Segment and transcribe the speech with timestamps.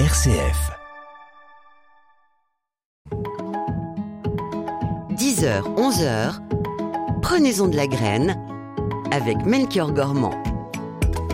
[0.00, 0.72] RCF.
[5.12, 6.40] 10h, 11h,
[7.22, 8.36] prenez-en de la graine
[9.12, 10.32] avec Melchior Gormand.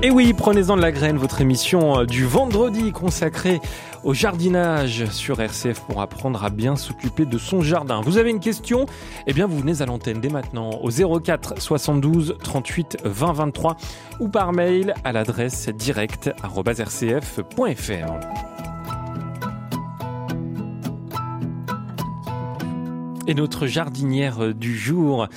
[0.02, 3.62] Et oui, prenez-en de la graine, votre émission euh, du vendredi consacrée
[4.04, 8.02] au jardinage sur RCF pour apprendre à bien s'occuper de son jardin.
[8.02, 8.84] Vous avez une question?
[9.26, 13.76] Eh bien, vous venez à l'antenne dès maintenant au 04 72 38 20 23
[14.20, 18.49] ou par mail à l'adresse direct@rcf.fr.
[23.30, 25.28] Et notre jardinière du jour,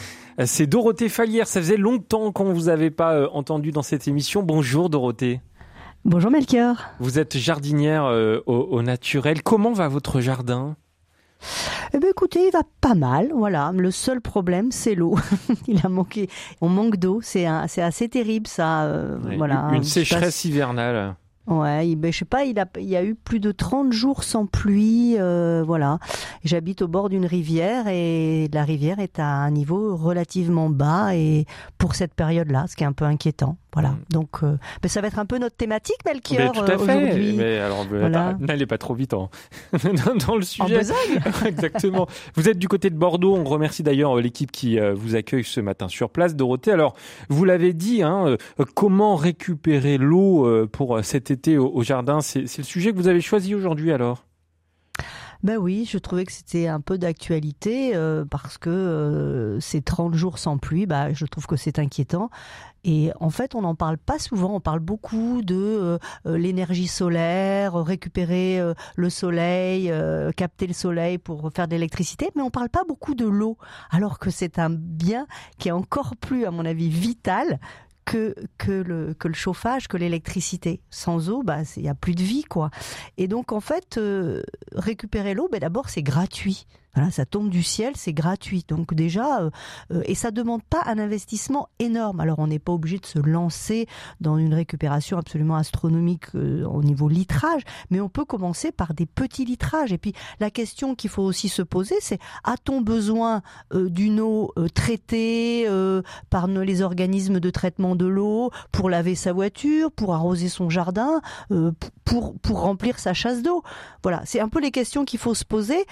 [0.45, 1.45] c'est Dorothée Fallière.
[1.45, 4.41] Ça faisait longtemps qu'on ne vous avait pas euh, entendu dans cette émission.
[4.41, 5.41] Bonjour Dorothée.
[6.03, 6.77] Bonjour Melchior.
[6.99, 9.43] Vous êtes jardinière euh, au, naturel.
[9.43, 10.75] Comment va votre jardin?
[11.93, 13.71] Eh bien, écoutez, il va pas mal, voilà.
[13.75, 15.15] Le seul problème, c'est l'eau.
[15.67, 17.19] il a manqué, on manque d'eau.
[17.21, 18.85] C'est assez terrible, ça.
[18.85, 19.69] Euh, voilà.
[19.71, 21.15] Une sécheresse hivernale.
[21.45, 24.23] Ouais, ben, je sais pas, il, a, il y a eu plus de 30 jours
[24.23, 25.99] sans pluie, euh, voilà.
[26.45, 31.45] J'habite au bord d'une rivière et la rivière est à un niveau relativement bas et
[31.77, 33.57] pour cette période-là, ce qui est un peu inquiétant.
[33.73, 33.89] Voilà.
[33.89, 33.97] Mm.
[34.11, 37.33] Donc, euh, ben, ça va être un peu notre thématique, Melchior, tout à fait.
[37.33, 37.85] Mais alors,
[38.39, 39.29] n'allez pas trop vite en...
[40.27, 40.79] dans, le sujet.
[40.79, 42.07] En Exactement.
[42.35, 43.35] vous êtes du côté de Bordeaux.
[43.35, 46.71] On remercie d'ailleurs l'équipe qui euh, vous accueille ce matin sur place, Dorothée.
[46.71, 46.95] Alors,
[47.29, 48.37] vous l'avez dit, hein,
[48.75, 52.21] comment récupérer l'eau pour cet été au, au jardin?
[52.21, 54.23] C'est le sujet que vous avez choisi aujourd'hui, alors?
[55.43, 60.15] Ben oui, je trouvais que c'était un peu d'actualité euh, parce que euh, ces 30
[60.15, 62.29] jours sans pluie, bah, je trouve que c'est inquiétant.
[62.85, 64.55] Et en fait, on n'en parle pas souvent.
[64.55, 68.61] On parle beaucoup de euh, l'énergie solaire, récupérer
[68.95, 69.91] le soleil,
[70.35, 73.57] capter le soleil pour faire de l'électricité, mais on parle pas beaucoup de l'eau,
[73.89, 75.27] alors que c'est un bien
[75.59, 77.59] qui est encore plus, à mon avis, vital
[78.05, 78.35] que,
[78.67, 80.81] le, chauffage, que l'électricité.
[80.89, 82.69] Sans eau, bah, il n'y a plus de vie, quoi.
[83.17, 84.43] Et donc, en fait, euh,
[84.73, 86.67] récupérer l'eau, ben, d'abord, c'est gratuit.
[86.95, 88.65] Voilà, ça tombe du ciel, c'est gratuit.
[88.67, 89.49] Donc déjà, euh,
[89.91, 92.19] euh, et ça demande pas un investissement énorme.
[92.19, 93.87] Alors on n'est pas obligé de se lancer
[94.21, 99.07] dans une récupération absolument astronomique euh, au niveau litrage, mais on peut commencer par des
[99.07, 99.91] petits litrages.
[99.91, 103.41] Et puis la question qu'il faut aussi se poser, c'est a-t-on besoin
[103.73, 105.67] d'une eau traitée
[106.29, 111.21] par les organismes de traitement de l'eau pour laver sa voiture, pour arroser son jardin,
[112.05, 113.63] pour pour remplir sa chasse d'eau?
[114.03, 115.85] Voilà, c'est un peu les questions qu'il faut se poser.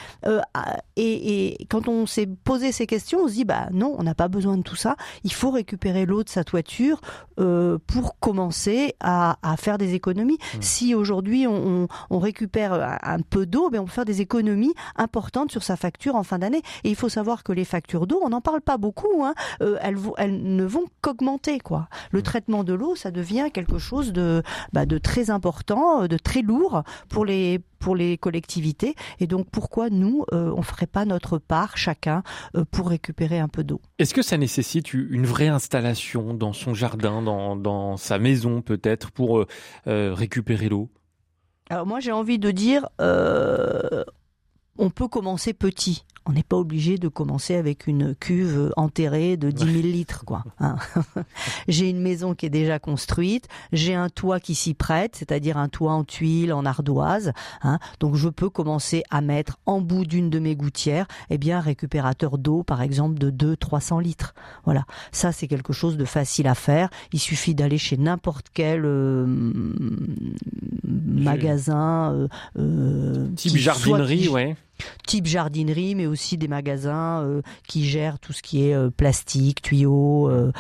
[0.98, 4.28] Et, quand on s'est posé ces questions, on se dit bah non, on n'a pas
[4.28, 4.96] besoin de tout ça.
[5.24, 7.02] Il faut récupérer l'eau de sa toiture
[7.40, 10.38] euh, pour commencer à, faire des économies.
[10.38, 10.62] Mmh.
[10.62, 15.64] Si aujourd'hui on, récupère un, peu d'eau, ben on peut faire des économies importantes sur
[15.64, 16.62] sa facture en fin d'année.
[16.84, 19.24] Et il faut savoir que les factures d'eau, on n'en parle pas beaucoup.
[19.24, 21.88] Hein, euh, elles, elles, ne vont qu'augmenter quoi.
[22.12, 22.24] Le mmh.
[22.24, 24.44] traitement de l'eau, ça devient quelque chose de,
[24.74, 28.96] bah, de très important, de très lourd pour les pour les collectivités.
[29.20, 32.24] Et donc pourquoi nous, euh, on ferait pas notre part chacun
[32.56, 33.82] euh, pour récupérer un peu d'eau?
[34.00, 39.12] Est-ce que ça nécessite une vraie installation dans son jardin, dans, dans sa maison peut-être,
[39.12, 39.46] pour
[39.88, 40.90] euh, récupérer l'eau?
[41.70, 47.08] Alors moi j'ai envie de dire, on peut commencer petit on n'est pas obligé de
[47.08, 50.44] commencer avec une cuve enterrée de 10 000 litres, quoi.
[50.60, 50.76] Hein.
[51.68, 55.70] j'ai une maison qui est déjà construite, j'ai un toit qui s'y prête, c'est-à-dire un
[55.70, 57.34] toit en tuiles, en ardoise.
[57.64, 57.80] Hein.
[58.00, 61.62] donc je peux commencer à mettre en bout d'une de mes gouttières, eh bien, un
[61.62, 64.34] récupérateur d'eau, par exemple, de 200-300 litres.
[64.66, 64.86] Voilà.
[65.12, 66.90] Ça, c'est quelque chose de facile à faire.
[67.14, 69.26] Il suffit d'aller chez n'importe quel euh,
[70.84, 72.14] magasin.
[72.14, 72.28] Euh,
[72.58, 74.56] euh, type jardinerie, ouais
[75.06, 79.62] type jardinerie, mais aussi des magasins euh, qui gèrent tout ce qui est euh, plastique,
[79.62, 80.52] tuyaux, euh,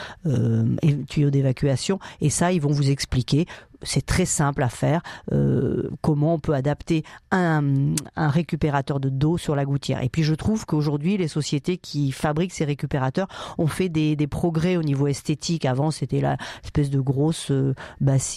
[1.07, 1.99] tuyaux d'évacuation.
[2.21, 3.45] Et ça, ils vont vous expliquer
[3.83, 5.01] c'est très simple à faire.
[5.31, 10.03] Euh, comment on peut adapter un, récupérateur de dos sur la gouttière.
[10.03, 13.27] Et puis je trouve qu'aujourd'hui, les sociétés qui fabriquent ces récupérateurs
[13.57, 15.65] ont fait des, progrès au niveau esthétique.
[15.65, 17.73] Avant, c'était la espèce de grosse euh,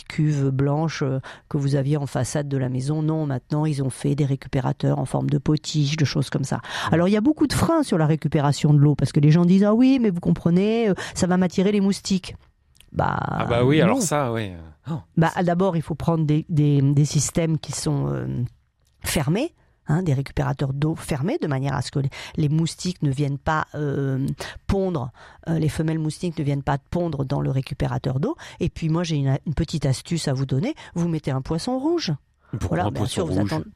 [0.09, 3.03] cuve blanche euh, que vous aviez en façade de la maison.
[3.03, 6.61] Non, maintenant, ils ont fait des récupérateurs en forme de potiche, de choses comme ça.
[6.91, 9.31] Alors, il y a beaucoup de freins sur la récupération de l'eau parce que les
[9.31, 12.35] gens disent ah oui, mais vous comprenez, ça va m'attirer les moustiques.
[12.95, 14.53] Bah, ah bah oui, alors ça, oui.
[14.91, 15.01] Oh.
[15.17, 18.27] Bah, D'abord, il faut prendre des, des, des systèmes qui sont euh,
[19.03, 19.53] fermés.
[19.87, 22.01] Hein, des récupérateurs d'eau fermés de manière à ce que
[22.37, 24.27] les, moustiques ne viennent pas euh,
[24.67, 25.11] pondre,
[25.47, 28.35] euh, les femelles moustiques ne viennent pas pondre dans le récupérateur d'eau.
[28.61, 31.79] Et puis moi j'ai une, une, petite astuce à vous donner, vous mettez un poisson
[31.79, 32.15] rouge.
[32.63, 33.67] voilà, bien sûr, vous attendez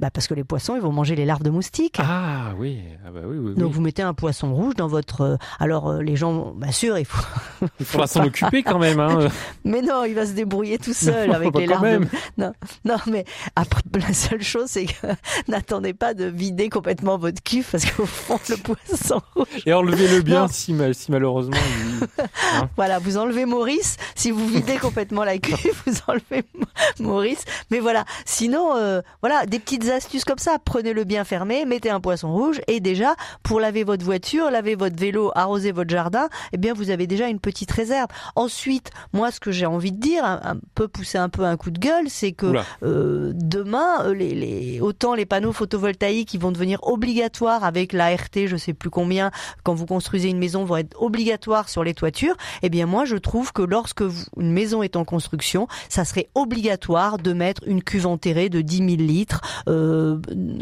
[0.00, 1.98] bah parce que les poissons, ils vont manger les larves de moustiques.
[2.00, 5.20] Ah oui, ah bah oui, oui, Donc vous mettez un poisson rouge dans votre.
[5.22, 7.22] euh, Alors euh, les gens, bien sûr, il faut.
[7.80, 8.98] Il faudra s'en occuper quand même.
[8.98, 9.28] Hein.
[9.64, 12.00] Mais non, il va se débrouiller tout seul avec bah, les larves.
[12.00, 12.06] de-.
[12.38, 12.52] Non,
[12.84, 13.24] non, mais
[13.56, 15.06] après, la seule chose, c'est que
[15.48, 19.46] n'attendez pas de vider complètement votre cuve parce qu'au fond, le poisson rouge.
[19.64, 20.48] Et enlevez-le bien Non.
[20.48, 21.56] si, mal- si malheureusement.
[21.56, 22.06] il-
[22.76, 23.96] Voilà, vous enlevez Maurice.
[24.16, 26.44] Si vous videz complètement la cuve, vous enlevez
[27.00, 27.44] Maurice.
[27.70, 30.58] Mais voilà, sinon, euh, voilà, des petites astuces comme ça.
[30.64, 34.96] Prenez-le bien fermé, mettez un poisson rouge et déjà, pour laver votre voiture, laver votre
[34.96, 38.08] vélo, arroser votre jardin, eh bien, vous avez déjà une petite réserve.
[38.36, 41.70] Ensuite, moi, ce que j'ai envie de dire, un, peu pousser un peu un coup
[41.70, 42.46] de gueule, c'est que
[42.82, 48.14] euh, demain, euh, les, les, autant les panneaux photovoltaïques qui vont devenir obligatoires avec la
[48.14, 49.30] RT, je sais plus combien,
[49.62, 52.36] quand vous construisez une maison, vont être obligatoires sur les toitures.
[52.62, 56.28] Eh bien, moi, je trouve que lorsque vous- une maison est en construction, ça serait
[56.34, 59.73] obligatoire de mettre une cuve enterrée de 10 000 litres euh,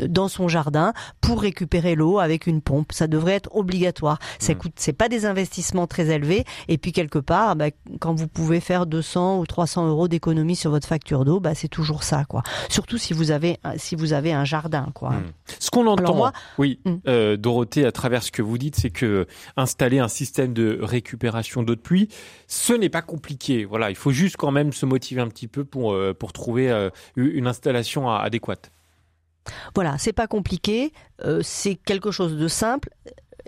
[0.08, 2.92] dans son jardin pour récupérer l'eau avec une pompe.
[2.92, 4.18] Ça devrait être obligatoire.
[4.38, 4.58] Ça Mm.
[4.58, 6.44] coûte, c'est pas des investissements très élevés.
[6.68, 7.66] Et puis quelque part, bah,
[8.00, 11.68] quand vous pouvez faire 200 ou 300 euros d'économie sur votre facture d'eau, bah, c'est
[11.68, 12.42] toujours ça, quoi.
[12.68, 15.10] Surtout si vous avez, si vous avez un jardin, quoi.
[15.10, 15.32] Hmm.
[15.58, 16.96] Ce qu'on entend, moi- oui, Hmm.
[17.08, 19.26] euh, Dorothée, à travers ce que vous dites, c'est que
[19.56, 22.08] installer un système de récupération d'eau de pluie,
[22.46, 23.64] ce n'est pas compliqué.
[23.64, 26.70] Voilà, il faut juste quand même se motiver un petit peu pour euh, pour trouver
[26.70, 28.70] euh, une installation adéquate.
[29.74, 30.92] Voilà, c'est pas compliqué,
[31.24, 32.90] euh, c'est quelque chose de simple.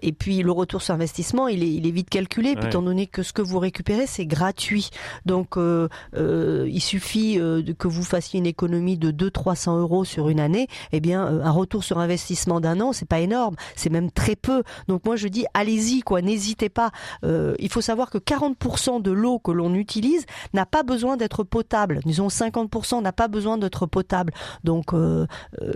[0.03, 2.67] Et puis le retour sur investissement, il est, il est vite calculé, Ouais.
[2.67, 4.91] étant donné que ce que vous récupérez, c'est gratuit.
[5.27, 10.29] Donc euh, euh, il suffit euh, que vous fassiez une économie de 200-300 euros sur
[10.29, 10.69] une année.
[10.93, 14.37] Eh bien, euh, un retour sur investissement d'un an, c'est pas énorme, c'est même très
[14.37, 14.63] peu.
[14.89, 16.91] Donc moi je dis, allez-y, quoi, n'hésitez pas.
[17.25, 21.45] Euh, il faut savoir que 40% de l'eau que l'on utilise n'a pas besoin d'être
[21.45, 22.01] potable.
[22.05, 24.33] Disons 50% n'a pas besoin d'être potable.
[24.65, 25.27] Donc euh,
[25.63, 25.73] euh,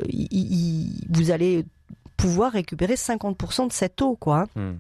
[1.11, 1.65] vous allez
[2.19, 4.45] pouvoir récupérer 50% de cette eau, quoi.
[4.55, 4.75] Hmm.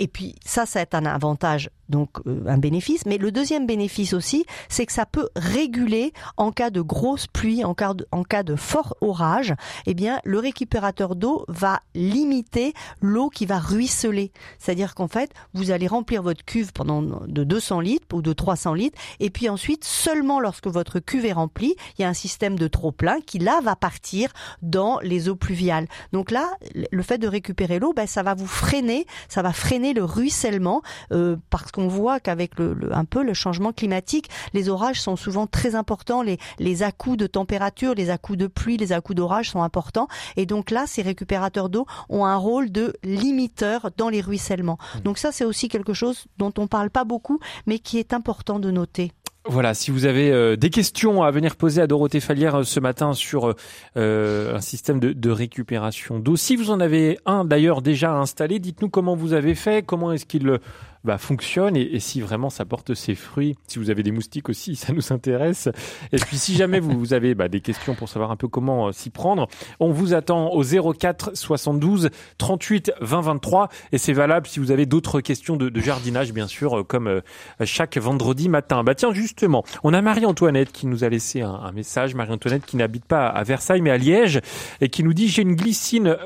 [0.00, 3.04] Et puis ça, ça est un avantage, donc euh, un bénéfice.
[3.04, 7.64] Mais le deuxième bénéfice aussi, c'est que ça peut réguler en cas de grosse pluie,
[7.64, 9.54] en cas de, en cas de fort orage.
[9.84, 14.32] Eh bien, le récupérateur d'eau va limiter l'eau qui va ruisseler.
[14.58, 18.72] C'est-à-dire qu'en fait, vous allez remplir votre cuve pendant de 200 litres ou de 300
[18.72, 22.58] litres, et puis ensuite, seulement lorsque votre cuve est remplie, il y a un système
[22.58, 24.32] de trop plein qui là va partir
[24.62, 25.88] dans les eaux pluviales.
[26.12, 26.48] Donc là,
[26.90, 30.82] le fait de récupérer l'eau, ben, ça va vous freiner, ça va freiner le ruissellement,
[31.12, 35.16] euh, parce qu'on voit qu'avec le, le- un peu le changement climatique, les orages sont
[35.16, 39.50] souvent très importants, les, les à-coups de température, les à-coups de pluie, les à-coups d'orage
[39.50, 44.20] sont importants, et donc là, ces récupérateurs d'eau ont un rôle de limiteur dans les
[44.20, 44.78] ruissellements.
[45.04, 48.58] Donc ça, c'est aussi quelque chose dont on parle pas beaucoup, mais qui est important
[48.58, 49.12] de noter.
[49.46, 52.78] Voilà, si vous avez euh, des questions à venir poser à Dorothée Falière euh, ce
[52.78, 53.54] matin sur
[53.96, 58.58] euh, un système de, de récupération d'eau, si vous en avez un d'ailleurs déjà installé,
[58.58, 60.58] dites-nous comment vous avez fait, comment est-ce qu'il
[61.04, 63.56] bah, fonctionne et, si vraiment ça porte ses fruits.
[63.66, 65.68] Si vous avez des moustiques aussi, ça nous intéresse.
[66.12, 68.92] Et puis si jamais vous, avez bah, des questions pour savoir un peu comment euh,
[68.92, 69.48] s'y prendre,
[69.80, 74.86] on vous attend au 04 72 38 20 23 et c'est valable si vous avez
[74.86, 77.20] d'autres questions de, jardinage bien sûr, euh, comme euh,
[77.64, 78.84] chaque vendredi matin.
[78.84, 82.14] Bah tiens justement, on a Marie-Antoinette qui nous a laissé un, message.
[82.14, 84.40] Marie-Antoinette qui n'habite pas à Versailles mais à Liège
[84.80, 86.16] et qui nous dit j'ai une glycine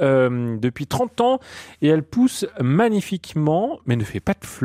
[0.60, 1.40] depuis 30 ans
[1.82, 4.63] et elle pousse magnifiquement mais ne fait pas de fleurs,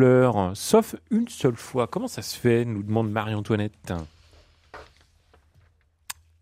[0.53, 1.87] sauf une seule fois.
[1.87, 3.93] Comment ça se fait nous demande Marie-Antoinette.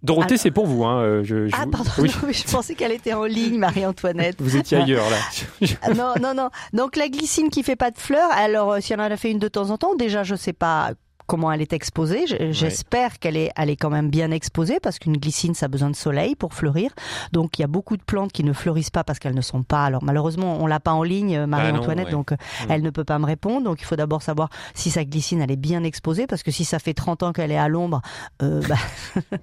[0.03, 0.85] Dorothée, c'est pour vous.
[0.85, 1.01] Hein.
[1.01, 2.09] euh, Je, je Ah pardon, oui.
[2.09, 4.35] non, mais je pensais qu'elle était en ligne, Marie-Antoinette.
[4.39, 5.17] Vous étiez ailleurs là.
[5.81, 6.49] Ah, non, non, non.
[6.73, 9.31] Donc la glycine qui fait pas de fleurs, alors euh, si on en a fait
[9.31, 10.91] une de temps en temps, déjà je sais pas
[11.27, 12.25] comment elle est exposée.
[12.51, 15.89] J'espère qu'elle est, elle est quand même bien exposée parce qu'une glycine, ça a besoin
[15.89, 16.91] de soleil pour fleurir.
[17.33, 19.63] Donc il y a beaucoup de plantes qui ne fleurissent pas parce qu'elles ne sont
[19.63, 19.85] pas.
[19.85, 22.11] Alors malheureusement, on l'a pas en ligne, euh, Marie-Antoinette, ouais.
[22.11, 22.37] donc euh,
[22.69, 23.63] elle ne peut pas me répondre.
[23.65, 26.65] Donc il faut d'abord savoir si sa glycine, elle est bien exposée parce que si
[26.65, 28.01] ça fait 30 ans qu'elle est à l'ombre,
[28.41, 28.75] euh, bah,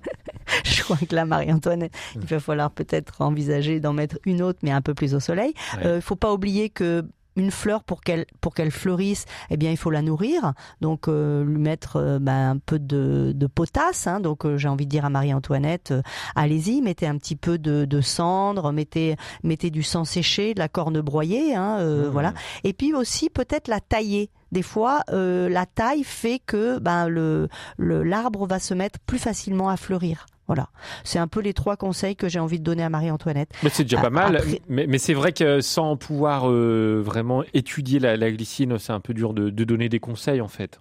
[0.64, 4.70] je crois que là, Marie-Antoinette, il va falloir peut-être envisager d'en mettre une autre, mais
[4.70, 5.52] un peu plus au soleil.
[5.82, 6.00] Il Ouais.
[6.00, 7.04] faut pas oublier que
[7.36, 10.52] une fleur pour qu'elle pour qu'elle fleurisse, eh bien il faut la nourrir.
[10.80, 14.06] Donc euh, lui mettre euh, ben, un peu de, de potasse.
[14.06, 14.20] hein.
[14.20, 16.02] Donc euh, j'ai envie de dire à Marie-Antoinette, euh,
[16.36, 20.68] allez-y, mettez un petit peu de, de cendre, mettez mettez du sang séché, de la
[20.68, 22.10] corne broyée, hein, euh, Mmh.
[22.12, 22.34] voilà.
[22.64, 24.30] Et puis aussi peut-être la tailler.
[24.52, 29.18] Des fois, euh, la taille fait que ben, le le- l'arbre va se mettre plus
[29.18, 30.26] facilement à fleurir.
[30.46, 30.68] Voilà,
[31.04, 33.50] c'est un peu les trois conseils que j'ai envie de donner à Marie-Antoinette.
[33.62, 34.36] Mais c'est déjà pas mal.
[34.36, 38.92] Après- Mais, mais c'est vrai que sans pouvoir euh, vraiment étudier la, la glycine, c'est
[38.92, 40.80] un peu dur de, de donner des conseils en fait.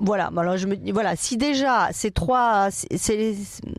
[0.00, 3.34] Voilà, alors je me voilà, si déjà ces trois c'est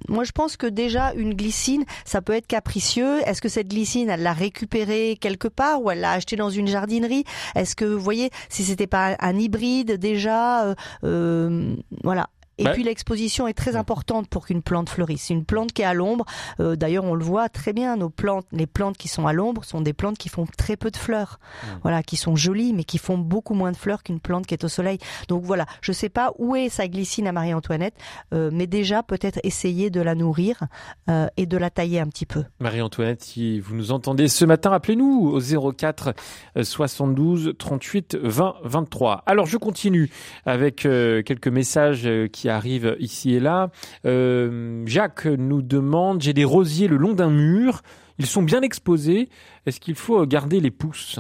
[0.10, 3.20] moi je pense que déjà une glycine, ça peut être capricieux.
[3.26, 6.68] Est-ce que cette glycine elle l'a récupérée quelque part ou elle l'a achetée dans une
[6.68, 7.24] jardinerie?
[7.56, 12.28] Est-ce que vous voyez si c'était pas un hybride déjà euh, euh voilà,
[12.60, 15.30] et puis l'exposition est très importante pour qu'une plante fleurisse.
[15.30, 16.26] Une plante qui est à l'ombre,
[16.60, 19.64] euh, d'ailleurs on le voit très bien, nos plantes, les plantes qui sont à l'ombre
[19.64, 21.40] sont des plantes qui font très peu de fleurs,
[21.84, 24.64] voilà, qui sont jolies mais qui font beaucoup moins de fleurs qu'une plante qui est
[24.64, 24.98] au soleil.
[25.28, 27.96] Donc voilà, je sais pas où est sa glycine à Marie-Antoinette,
[28.34, 30.64] euh, mais déjà peut-être essayer de la nourrir
[31.10, 32.44] euh, et de la tailler un petit peu.
[32.60, 36.14] Marie-Antoinette, si vous nous entendez ce matin, appelez-nous au 04
[36.62, 39.24] 72 38 20 23.
[39.26, 40.10] Alors je continue
[40.46, 43.70] avec quelques messages qui arrive ici et là.
[44.06, 47.82] Euh, Jacques nous demande, j'ai des rosiers le long d'un mur,
[48.18, 49.30] ils sont bien exposés,
[49.66, 51.20] est-ce qu'il faut garder les pousses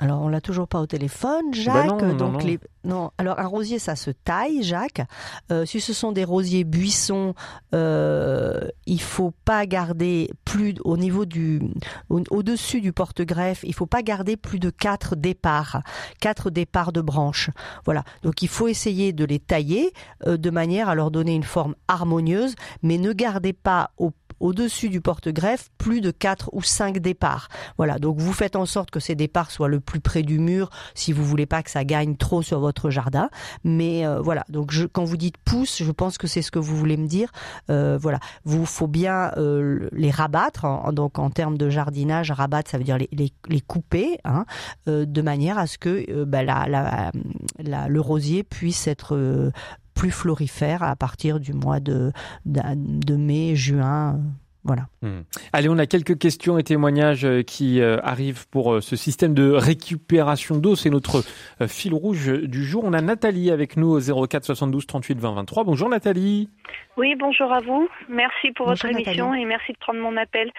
[0.00, 1.86] alors, on l'a toujours pas au téléphone, Jacques.
[1.86, 2.38] non, donc non.
[2.38, 3.10] les non.
[3.18, 5.02] Alors un rosier, ça se taille, Jacques.
[5.50, 7.34] Euh, si ce sont des rosiers buissons,
[7.74, 11.62] euh, il faut pas garder plus au niveau du
[12.10, 13.60] au-dessus du porte-greffe.
[13.64, 15.82] Il faut pas garder plus de quatre départs,
[16.20, 17.50] quatre départs de branches.
[17.84, 18.04] Voilà.
[18.22, 19.92] Donc il faut essayer de les tailler
[20.26, 24.88] euh, de manière à leur donner une forme harmonieuse, mais ne gardez pas au au-dessus
[24.88, 27.48] du porte-greffe plus de 4 ou 5 départs.
[27.76, 30.70] Voilà, donc vous faites en sorte que ces départs soient le plus près du mur
[30.94, 33.28] si vous voulez pas que ça gagne trop sur votre jardin.
[33.64, 36.58] Mais euh, voilà, donc je, quand vous dites pousse, je pense que c'est ce que
[36.58, 37.30] vous voulez me dire.
[37.70, 40.66] Euh, voilà, vous faut bien euh, les rabattre.
[40.92, 44.44] donc en termes de jardinage, rabattre, ça veut dire les, couper, hein,
[44.86, 47.10] de manière à ce que bah, la, la,
[47.58, 49.52] la, le rosier puisse être
[49.94, 52.12] plus florifère à partir du mois de,
[52.44, 54.20] de mai, juin.
[54.64, 54.84] Voilà.
[55.02, 55.20] Hmm.
[55.52, 59.34] Allez, on a quelques questions et témoignages euh, qui euh, arrivent pour euh, ce système
[59.34, 60.74] de récupération d'eau.
[60.74, 61.22] C'est notre
[61.68, 62.82] fil rouge du jour.
[62.84, 65.64] On a Nathalie avec nous au 04 72 38 20 23.
[65.64, 66.48] Bonjour Nathalie.
[66.96, 67.88] Oui, bonjour à vous.
[68.08, 69.42] Merci pour bonjour votre émission Nathalie.
[69.42, 70.50] et merci de prendre mon appel.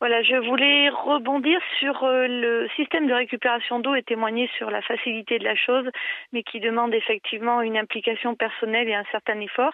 [0.00, 4.82] Voilà, je voulais rebondir sur euh, le système de récupération d'eau et témoigner sur la
[4.82, 5.88] facilité de la chose,
[6.32, 9.72] mais qui demande effectivement une implication personnelle et un certain effort.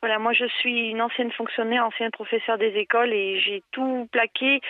[0.00, 4.60] Voilà, moi je suis une ancienne fonctionnaire, ancienne professeure des écoles et j'ai tout plaqué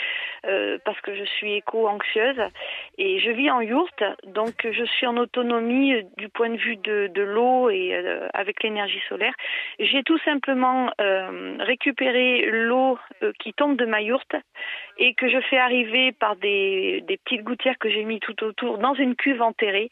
[0.46, 2.40] euh, parce que je suis éco-anxieuse
[2.98, 7.10] et je vis en yourte, donc je suis en autonomie du point de vue de,
[7.12, 9.34] de l'eau et euh, avec l'énergie solaire.
[9.78, 14.36] J'ai tout simplement euh, récupéré l'eau euh, qui tombe de ma yourte
[14.98, 18.94] et que je fais arriver par des, petites gouttières que j'ai mis tout autour dans
[18.94, 19.88] une cuve enterrée.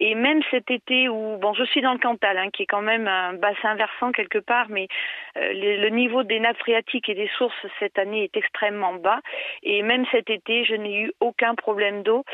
[0.00, 2.82] Et même cet été où, bon, je suis dans le Cantal, hein, qui est quand
[2.82, 4.88] même un bassin versant quelque part, mais
[5.36, 9.20] euh, le, niveau des nappes phréatiques et des sources cette année est extrêmement bas.
[9.62, 12.24] Et même cet été, je n'ai eu aucun problème d'eau.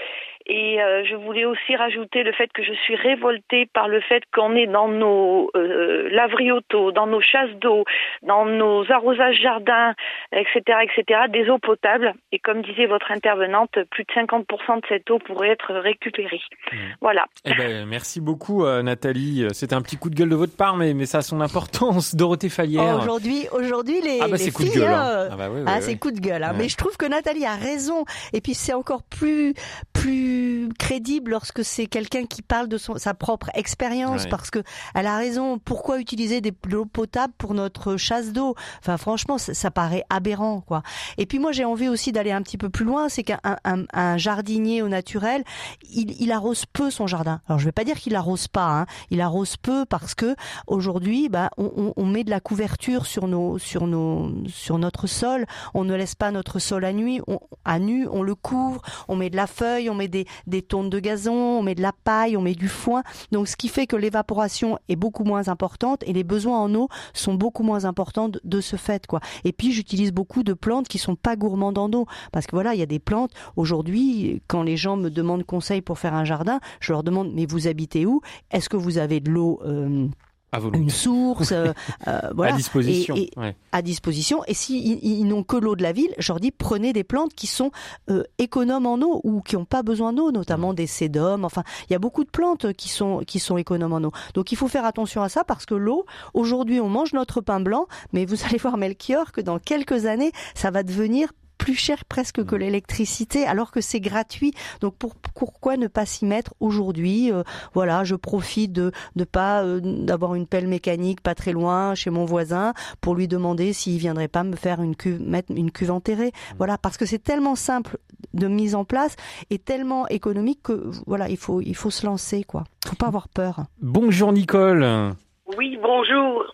[0.48, 4.22] Et euh, je voulais aussi rajouter le fait que je suis révoltée par le fait
[4.34, 7.84] qu'on est dans nos euh, laveries auto, dans nos chasses d'eau,
[8.22, 9.94] dans nos arrosages jardins,
[10.32, 12.14] etc., etc., des eaux potables.
[12.32, 16.40] Et comme disait votre intervenante, plus de 50% de cette eau pourrait être récupérée.
[16.72, 16.76] Mmh.
[17.02, 17.26] Voilà.
[17.44, 19.46] Eh ben, merci beaucoup, euh, Nathalie.
[19.52, 22.14] C'était un petit coup de gueule de votre part, mais, mais ça a son importance.
[22.14, 22.94] Dorothée Fayère.
[22.96, 25.28] Oh, aujourd'hui, aujourd'hui, les, ah bah, les coup filles, de gueule, hein, hein.
[25.30, 25.82] Ah, bah, oui, oui, ah oui.
[25.82, 26.42] c'est coup de gueule.
[26.42, 26.52] Hein.
[26.52, 26.58] Ouais.
[26.58, 28.06] Mais je trouve que Nathalie a raison.
[28.32, 29.52] Et puis c'est encore plus,
[29.92, 30.37] plus
[30.78, 34.28] crédible lorsque c'est quelqu'un qui parle de son, sa propre expérience, Ouais.
[34.30, 34.60] parce que
[34.94, 35.58] elle a raison.
[35.58, 38.54] Pourquoi utiliser des de l'eau potable pour notre chasse d'eau?
[38.80, 40.82] Enfin, franchement, ça, ça paraît aberrant, quoi.
[41.18, 43.08] Et puis moi, j'ai envie aussi d'aller un petit peu plus loin.
[43.08, 45.44] C'est qu'un un, un jardinier au naturel,
[45.90, 47.40] il, il arrose peu son jardin.
[47.48, 48.80] Alors, je vais pas dire qu'il arrose pas.
[48.80, 48.86] Hein.
[49.10, 50.34] Il arrose peu parce que
[50.66, 55.06] aujourd'hui, bah, on, on, on met de la couverture sur nos, sur nos, sur notre
[55.06, 55.46] sol.
[55.74, 58.06] On ne laisse pas notre sol à nuit, on, à nu.
[58.10, 58.82] On le couvre.
[59.08, 61.82] On met de la feuille, on met des, des tonnes de gazon, on met de
[61.82, 63.02] la paille, on met du foin.
[63.32, 66.88] Donc, ce qui fait que l'évaporation est beaucoup moins importante et les besoins en eau
[67.14, 69.20] sont beaucoup moins importants de, de ce fait, quoi.
[69.44, 72.74] Et puis, j'utilise beaucoup de plantes qui sont pas gourmandes en eau parce que voilà,
[72.74, 74.42] il y a des plantes aujourd'hui.
[74.46, 77.66] Quand les gens me demandent conseil pour faire un jardin, je leur demande mais vous
[77.66, 78.20] habitez où?
[78.50, 80.08] Est-ce que vous avez de l'eau euh,
[80.50, 81.72] À une source, euh,
[82.08, 83.14] euh, voilà, À disposition.
[83.16, 83.56] Et, et ouais.
[83.72, 84.42] à disposition.
[84.46, 87.34] Et s'ils ils, n'ont que l'eau de la ville, je leur dis prenez des plantes
[87.34, 87.70] qui sont
[88.10, 91.44] euh, économes en eau ou qui n'ont pas besoin d'eau, notamment des sédums.
[91.44, 94.12] Enfin, il y a beaucoup de plantes qui sont qui sont économes en eau.
[94.34, 97.60] Donc il faut faire attention à ça parce que l'eau, aujourd'hui, on mange notre pain
[97.60, 101.32] blanc, mais vous allez voir Melchior que dans quelques années, ça va devenir
[101.68, 106.24] plus cher presque que l'électricité alors que c'est gratuit donc pour, pourquoi ne pas s'y
[106.24, 107.42] mettre aujourd'hui euh,
[107.74, 112.08] voilà je profite de de pas euh, d'avoir une pelle mécanique pas très loin chez
[112.08, 112.72] mon voisin
[113.02, 116.78] pour lui demander s'il viendrait pas me faire une cuve mettre une cuve enterrée voilà
[116.78, 117.98] parce que c'est tellement simple
[118.32, 119.16] de mise en place
[119.50, 122.64] est tellement économique que voilà, il faut, il faut se lancer, quoi.
[122.86, 123.64] Faut pas avoir peur.
[123.80, 125.14] Bonjour Nicole.
[125.56, 126.44] Oui, bonjour.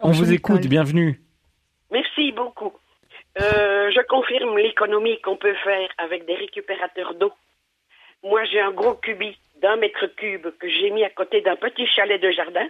[0.00, 1.20] On vous écoute, bienvenue.
[1.90, 2.72] Merci beaucoup.
[3.40, 7.32] Euh, je confirme l'économie qu'on peut faire avec des récupérateurs d'eau.
[8.24, 11.86] Moi, j'ai un gros cubi d'un mètre cube que j'ai mis à côté d'un petit
[11.86, 12.66] chalet de jardin.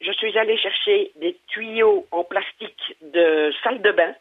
[0.00, 4.14] Je suis allée chercher des tuyaux en plastique de salle de bain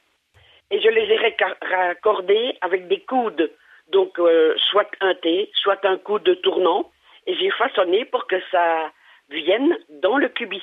[0.72, 3.52] et je les ai raccordés avec des coudes,
[3.90, 6.90] donc euh, soit un T, soit un coude tournant,
[7.28, 8.92] et j'ai façonné pour que ça
[9.30, 10.62] vienne dans le cubi.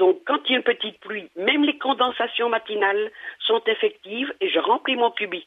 [0.00, 3.12] Donc quand il y a une petite pluie, même les condensations matinales
[3.46, 5.46] sont effectives et je remplis mon cubi.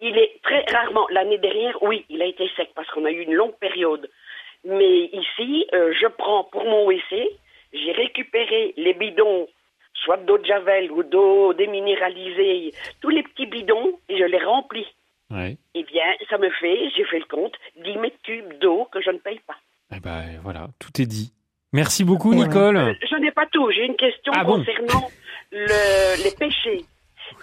[0.00, 3.20] Il est très rarement, l'année dernière, oui, il a été sec parce qu'on a eu
[3.20, 4.10] une longue période.
[4.64, 7.30] Mais ici, euh, je prends pour mon WC,
[7.72, 9.48] j'ai récupéré les bidons
[9.94, 14.86] soit d'eau de javel ou d'eau déminéralisée, tous les petits bidons, et je les remplis.
[15.74, 17.54] Eh bien, ça me fait, j'ai fait le compte,
[17.84, 19.56] 10 mètres cubes d'eau que je ne paye pas.
[19.94, 21.32] Eh ben voilà, tout est dit.
[21.72, 22.76] Merci beaucoup, Nicole.
[22.76, 23.70] Euh, je n'ai pas tout.
[23.70, 25.10] J'ai une question ah concernant
[25.52, 26.84] les pêchers.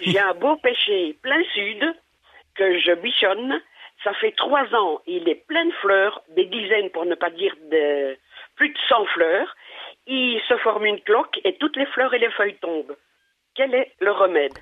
[0.01, 1.83] J'ai un beau pêcher plein sud
[2.55, 3.61] que je bichonne.
[4.03, 5.01] Ça fait trois ans.
[5.07, 8.17] Il est plein de fleurs, des dizaines pour ne pas dire de,
[8.55, 9.55] plus de 100 fleurs
[10.07, 12.95] il se forme une cloque et toutes les fleurs et les feuilles tombent.
[13.55, 14.53] Quel est le remède?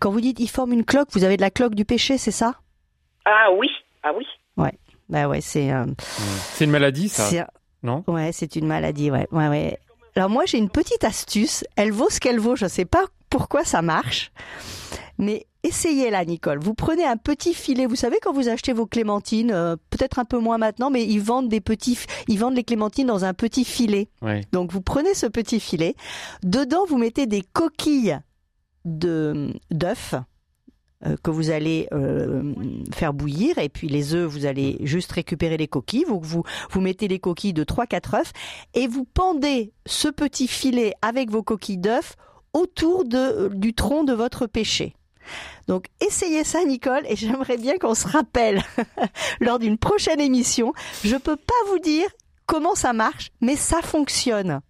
[0.00, 2.30] Quand vous dites il forme une cloque, vous avez de la cloque du péché, c'est
[2.30, 2.56] ça?
[3.24, 3.70] Ah oui,
[4.02, 4.26] ah oui.
[4.56, 4.72] Ouais,
[5.08, 5.72] bah ouais, c'est.
[5.72, 7.46] Euh, c'est une maladie, ça
[7.82, 8.04] Non?
[8.06, 9.78] Ouais, c'est une maladie, ouais, ouais, ouais.
[10.14, 11.64] Alors moi, j'ai une petite astuce.
[11.76, 12.56] Elle vaut ce qu'elle vaut.
[12.56, 14.32] Je ne sais pas pourquoi ça marche,
[15.18, 16.58] mais essayez-la, Nicole.
[16.60, 17.86] Vous prenez un petit filet.
[17.86, 21.20] Vous savez quand vous achetez vos clémentines, euh, peut-être un peu moins maintenant, mais ils
[21.20, 24.08] vendent des petits, ils vendent les clémentines dans un petit filet.
[24.52, 25.94] Donc vous prenez ce petit filet.
[26.42, 28.18] Dedans, vous mettez des coquilles
[28.84, 30.14] de d'œufs
[31.22, 32.54] que vous allez euh,
[32.94, 36.80] faire bouillir et puis les œufs vous allez juste récupérer les coquilles vous vous vous
[36.80, 38.32] mettez les coquilles de 3 4 œufs
[38.74, 42.16] et vous pendez ce petit filet avec vos coquilles d'œufs
[42.56, 44.96] autour de, du tronc de votre péché.
[45.66, 48.62] Donc essayez ça Nicole et j'aimerais bien qu'on se rappelle
[49.40, 50.72] lors d'une prochaine émission.
[51.04, 52.06] Je peux pas vous dire
[52.46, 54.60] comment ça marche, mais ça fonctionne.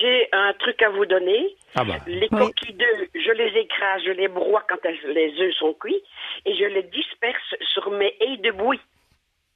[0.00, 1.54] J'ai un truc à vous donner.
[1.74, 1.94] Ah bah.
[2.06, 6.02] Les coquilles d'œufs, je les écrase, je les broie quand les œufs sont cuits
[6.44, 8.80] et je les disperse sur mes haies de bouillie.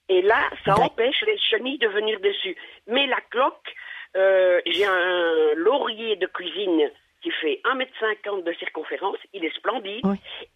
[0.08, 2.56] Et là, ça empêche les chenilles de venir dessus.
[2.88, 3.74] Mais la cloque,
[4.16, 6.90] euh, j'ai un laurier de cuisine
[7.22, 9.18] qui fait 1m50 de circonférence.
[9.32, 10.04] Il est splendide.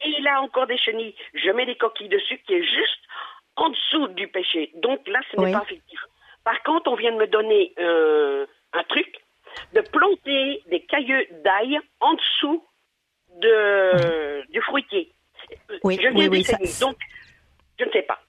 [0.04, 1.14] Et il a encore des chenilles.
[1.34, 3.00] Je mets des coquilles dessus qui est juste
[3.56, 4.70] en dessous du péché.
[4.74, 6.00] Donc là, ce n'est pas effectif.
[6.42, 9.20] Par contre, on vient de me donner euh, un truc
[9.72, 12.64] de planter des cailleux d'ail en dessous
[13.40, 15.12] de, du fruitier.
[15.82, 16.44] Oui, je viens oui,
[16.80, 16.96] Donc,
[17.78, 18.20] je ne sais pas.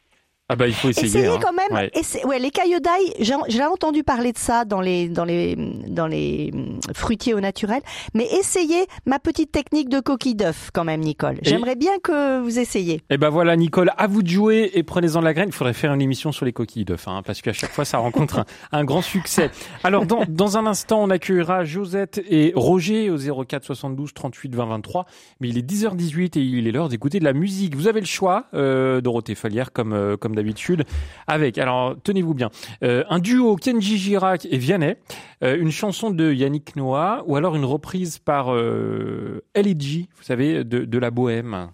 [0.47, 1.07] Ah bah il faut essayer.
[1.07, 1.39] Essayez hein.
[1.41, 1.89] quand même.
[2.25, 2.39] Ouais.
[2.39, 5.55] les cailloux d'ail, j'ai entendu parler de ça dans les dans les
[5.87, 7.81] dans les hum, fruitiers au naturel.
[8.13, 11.37] Mais essayez ma petite technique de coquille d'œuf quand même, Nicole.
[11.41, 12.97] J'aimerais bien que vous essayiez.
[12.97, 15.49] Et eh ben voilà, Nicole, à vous de jouer et prenez-en la graine.
[15.49, 17.97] Il faudrait faire une émission sur les coquilles d'œuf, hein, parce qu'à chaque fois ça
[17.97, 19.49] rencontre un, grand succès.
[19.83, 24.65] Alors dans dans un instant, on accueillera Josette et Roger au 04 72 38 20
[24.65, 25.07] 23.
[25.39, 27.75] Mais il est 10h18 et il est l'heure d'écouter de la musique.
[27.75, 30.83] Vous avez le choix, euh, Dorothée Falière, comme euh, comme d'habitude,
[31.27, 32.49] avec, alors tenez-vous bien,
[32.83, 34.97] euh, un duo Kenji Girac et Vianney,
[35.43, 40.97] euh, une chanson de Yannick Noah, ou alors une reprise par euh, vous savez, de
[40.97, 41.69] la Bohème.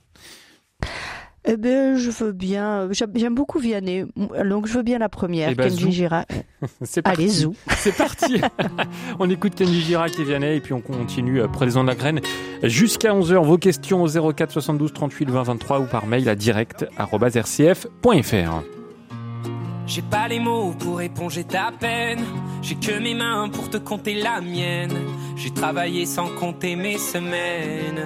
[1.43, 2.87] Eh ben, je veux bien.
[2.91, 5.49] J'aime beaucoup Vianney, donc je veux bien la première.
[5.49, 6.27] Eh ben, Kenji Girac.
[6.83, 7.21] C'est parti.
[7.21, 7.55] Allez, zou.
[7.77, 8.39] C'est parti.
[9.19, 12.21] on écoute Kenji Girac et Vianney, et puis on continue Présent de la graine
[12.61, 13.43] jusqu'à 11h.
[13.43, 18.63] Vos questions au 04 72 38 20 23 ou par mail à direct.rcf.fr.
[19.87, 22.19] J'ai pas les mots pour éponger ta peine.
[22.61, 24.93] J'ai que mes mains pour te compter la mienne.
[25.35, 28.05] J'ai travaillé sans compter mes semaines.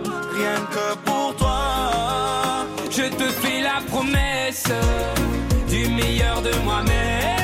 [0.41, 2.65] rien que pour toi.
[2.89, 4.71] Je te fais la promesse
[5.69, 7.40] du meilleur de moi-même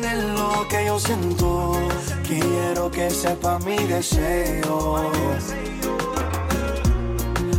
[0.00, 1.72] lo que yo siento.
[2.26, 5.10] Quiero que sepa mi deseo.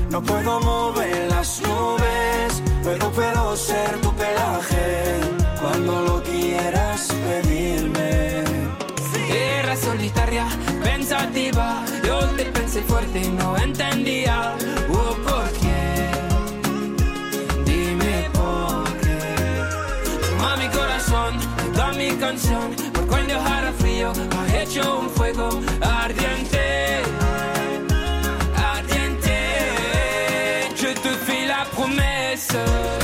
[0.10, 5.20] No puedo mover las nubes, pero puedo ser tu pelaje
[5.62, 8.44] cuando lo quieras pedirme.
[9.30, 10.48] Era solitaria,
[10.84, 14.56] pensativa, yo te pensé fuerte y no entendía
[14.92, 15.69] oh, por qué.
[22.20, 25.50] Canción, por cuando dejara frío, ha hecho un fuego
[25.82, 27.02] ardiente.
[28.56, 29.36] Ardiente.
[30.76, 32.99] Je te fais la promesse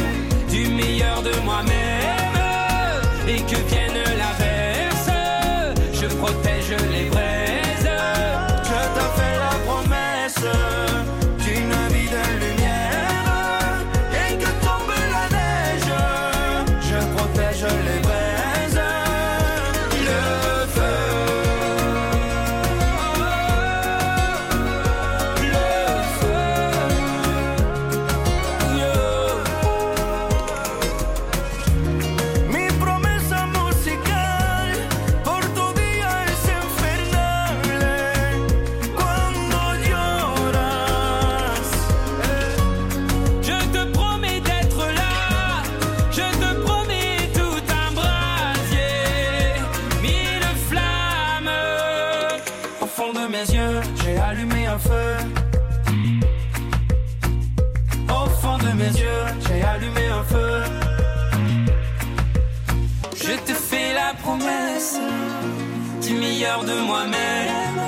[66.66, 67.80] de moi-même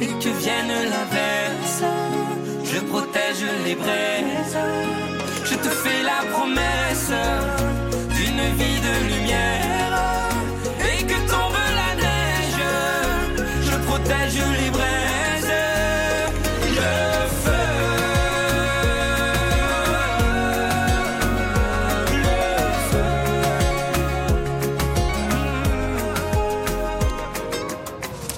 [0.00, 1.82] et que vienne l'averse.
[2.64, 4.58] Je protège les braises.
[5.44, 7.12] Je te fais la promesse
[8.16, 9.94] d'une vie de lumière
[10.88, 12.62] et que tombe la neige.
[13.68, 14.99] Je protège les braises.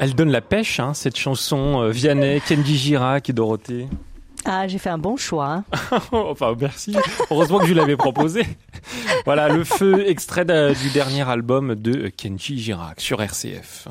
[0.04, 1.80] Elle donne la pêche, hein, cette chanson.
[1.80, 3.86] euh, Vianney, Kenji Girac et Dorothée.
[4.44, 5.62] Ah, j'ai fait un bon choix.
[5.62, 5.64] hein.
[6.12, 6.96] enfin, merci.
[7.30, 8.42] Heureusement que je l'avais proposé.
[9.24, 13.86] Voilà, le feu, extrait de- du dernier album de Kenji Girac sur RCF.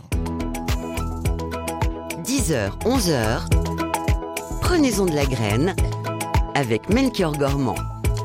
[2.25, 3.47] 10h, 11h.
[4.59, 5.77] Prenez-en de la graine
[6.55, 7.75] avec Melchior Gormand.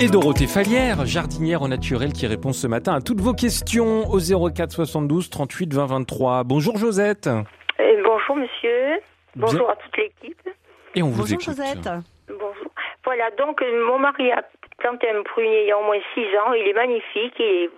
[0.01, 4.19] Et Dorothée Fallière, jardinière au naturel, qui répond ce matin à toutes vos questions au
[4.51, 6.43] 04 72 38 20 23.
[6.43, 7.31] Bonjour Josette.
[8.29, 8.99] Bonjour monsieur.
[9.37, 10.49] Bonjour à toute l'équipe.
[10.95, 11.45] Et on vous Bonjour écoute.
[11.57, 11.89] Josette.
[12.29, 12.71] Bonjour.
[13.05, 14.43] Voilà, donc mon mari a
[14.79, 16.53] planté un prunier il y a au moins six ans.
[16.55, 17.35] Il est magnifique.
[17.39, 17.71] Il, est-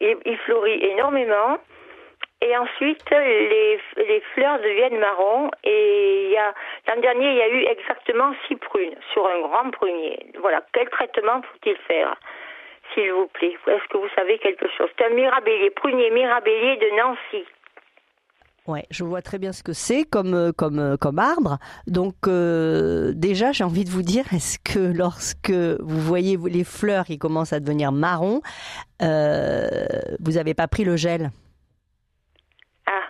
[0.00, 1.58] il, il fleurit énormément.
[2.40, 5.50] Et ensuite, les, les fleurs deviennent marron.
[5.64, 6.54] Et il y a
[6.88, 10.18] l'an dernier, il y a eu exactement six prunes sur un grand prunier.
[10.40, 10.62] Voilà.
[10.72, 12.14] Quel traitement faut-il faire,
[12.94, 13.56] s'il vous plaît?
[13.68, 14.88] Est-ce que vous savez quelque chose?
[14.98, 17.44] C'est un mirabellier, prunier mirabellier de Nancy.
[18.68, 21.56] Ouais, je vois très bien ce que c'est comme euh, comme euh, comme arbre.
[21.86, 27.06] Donc euh, déjà, j'ai envie de vous dire, est-ce que lorsque vous voyez les fleurs
[27.06, 28.42] qui commencent à devenir marron,
[29.02, 29.68] euh,
[30.20, 31.30] vous avez pas pris le gel?
[32.86, 33.04] Ah,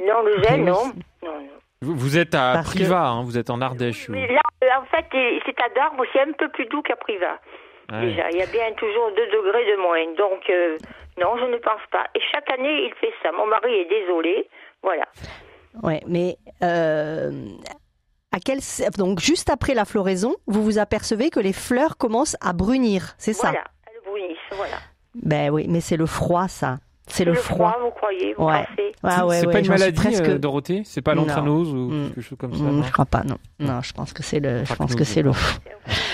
[0.00, 0.66] non, le gel, Oui.
[0.66, 0.84] non.
[1.22, 1.46] Non, non.
[1.82, 4.08] Vous, vous êtes à Parce que- Privas, hein, vous êtes en Ardèche.
[4.10, 5.06] là, en fait,
[5.46, 7.38] c'est à Darbre, c'est un peu plus doux qu'à Privas.
[7.90, 8.02] Ouais.
[8.02, 10.04] Déjà, il y a bien toujours 2 degrés de moins.
[10.16, 10.76] Donc, euh,
[11.18, 12.04] non, je ne pense pas.
[12.14, 13.32] Et chaque année, il fait ça.
[13.32, 14.46] Mon mari est désolé.
[14.82, 15.04] Voilà.
[15.82, 17.46] Ouais, mais euh,
[18.32, 18.58] à quel
[18.98, 23.32] donc juste après la floraison, vous vous apercevez que les fleurs commencent à brunir, c'est
[23.32, 23.48] ça?
[23.50, 23.64] Voilà.
[23.86, 24.76] Elles brunissent, voilà.
[25.22, 26.78] Ben oui, mais c'est le froid, ça.
[27.06, 27.76] C'est le, froid.
[27.82, 28.64] vous croyez, vous Ouais.
[29.02, 30.22] Ah ouais, c'est ouais, pas une maladie, presque.
[30.28, 30.82] euh, Dorothée?
[30.84, 32.08] C'est pas l'antranose ou Mm.
[32.10, 32.82] quelque chose comme ça Hmm, non?
[32.84, 33.36] je crois pas, non.
[33.58, 34.64] Non, je pense que c'est le.
[34.64, 35.32] Je pense que c'est le.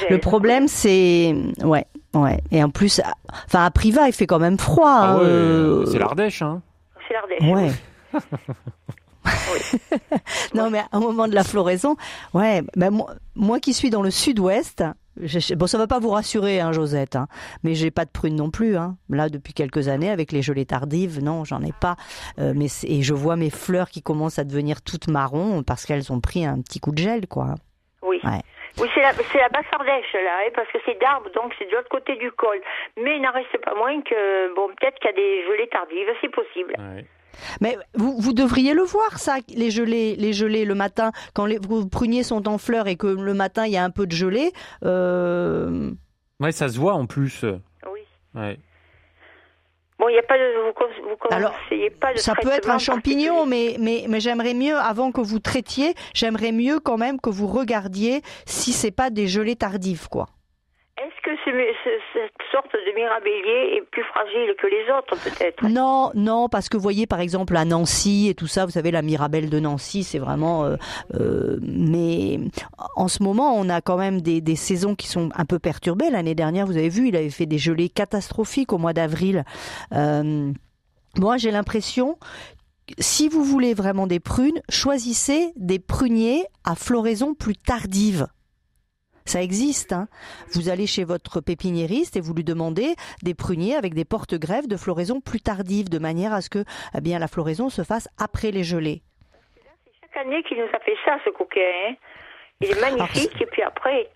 [0.08, 2.38] Le problème, c'est ouais, ouais.
[2.50, 3.12] Et en plus, à-
[3.46, 4.88] enfin à Privas, il fait quand même froid.
[4.88, 6.62] Ah hein, ouais, euh, C'est l'Ardèche, hein
[7.06, 7.42] C'est l'Ardèche.
[7.42, 7.72] Ouais.
[10.54, 11.96] non, mais au moment de la floraison,
[12.34, 14.84] ouais, ben moi, moi qui suis dans le sud-ouest,
[15.56, 17.26] bon, ça va pas vous rassurer, hein, Josette, hein,
[17.64, 18.76] mais j'ai pas de prunes non plus.
[18.76, 18.96] Hein.
[19.10, 21.96] Là, depuis quelques années, avec les gelées tardives, non, j'en ai pas.
[22.38, 26.12] Euh, mais et je vois mes fleurs qui commencent à devenir toutes marron parce qu'elles
[26.12, 27.54] ont pris un petit coup de gel, quoi.
[28.02, 28.20] Oui.
[28.24, 28.42] Ouais.
[28.78, 31.64] Oui, c'est la, c'est la basse Ardèche, là, hein, parce que c'est d'Arbre, donc c'est
[31.64, 32.60] de l'autre côté du col.
[33.02, 36.08] Mais il n'en reste pas moins que, bon, peut-être qu'il y a des gelées tardives,
[36.20, 36.74] c'est possible.
[36.78, 37.06] Ouais.
[37.60, 41.58] Mais vous, vous devriez le voir, ça, les gelées, les gelées le matin, quand les
[41.58, 44.12] vos pruniers sont en fleurs et que le matin il y a un peu de
[44.12, 44.52] gelée.
[44.84, 45.90] Euh...
[46.40, 47.44] Ouais, ça se voit en plus.
[47.92, 48.00] Oui.
[48.34, 48.58] Ouais.
[49.98, 52.78] Bon, il n'y a pas de, vous, vous conseillez pas de Ça peut être un
[52.78, 57.30] champignon, mais, mais, mais j'aimerais mieux, avant que vous traitiez, j'aimerais mieux quand même que
[57.30, 60.26] vous regardiez si c'est pas des gelées tardives, quoi.
[60.98, 61.30] Est-ce que
[62.14, 65.68] cette sorte de mirabellier est plus fragile que les autres, peut-être?
[65.68, 68.90] Non, non, parce que vous voyez, par exemple, à Nancy et tout ça, vous savez,
[68.90, 70.64] la mirabelle de Nancy, c'est vraiment...
[70.64, 70.76] Euh,
[71.14, 72.38] euh, mais
[72.94, 76.08] en ce moment, on a quand même des, des saisons qui sont un peu perturbées.
[76.08, 79.44] L'année dernière, vous avez vu, il avait fait des gelées catastrophiques au mois d'avril.
[79.92, 80.50] Euh,
[81.18, 82.16] moi, j'ai l'impression
[82.98, 88.28] si vous voulez vraiment des prunes, choisissez des pruniers à floraison plus tardive.
[89.26, 89.92] Ça existe.
[89.92, 90.08] Hein.
[90.52, 94.76] Vous allez chez votre pépiniériste et vous lui demandez des pruniers avec des porte-greffes de
[94.76, 96.64] floraison plus tardive, de manière à ce que
[96.96, 99.02] eh bien, la floraison se fasse après les gelées.
[99.54, 101.72] C'est chaque année qu'il nous a fait ça, ce coquet.
[101.88, 101.94] Hein.
[102.60, 104.08] Il est magnifique et puis après,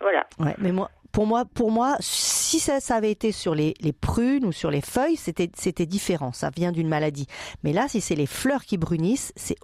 [0.00, 0.26] voilà.
[0.38, 3.92] Ouais, mais moi, pour moi, pour moi, si ça, ça avait été sur les, les,
[3.92, 6.32] prunes ou sur les feuilles, c'était, c'était différent.
[6.32, 7.26] Ça vient d'une maladie.
[7.64, 9.56] Mais là, si c'est les fleurs qui brunissent, c'est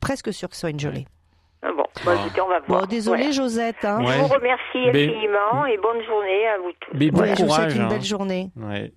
[0.00, 1.06] presque sûr que ce soit une gelée.
[1.66, 2.12] Ah bon, bah,
[2.44, 2.80] on va voir.
[2.82, 3.84] Bon, désolé Josette.
[3.84, 3.98] Hein.
[4.04, 6.90] Je vous remercie infiniment et bonne journée à vous tous.
[6.92, 7.88] Mais bon ouais, courage, je vous souhaite une hein.
[7.88, 8.50] belle journée.
[8.56, 8.92] Ouais.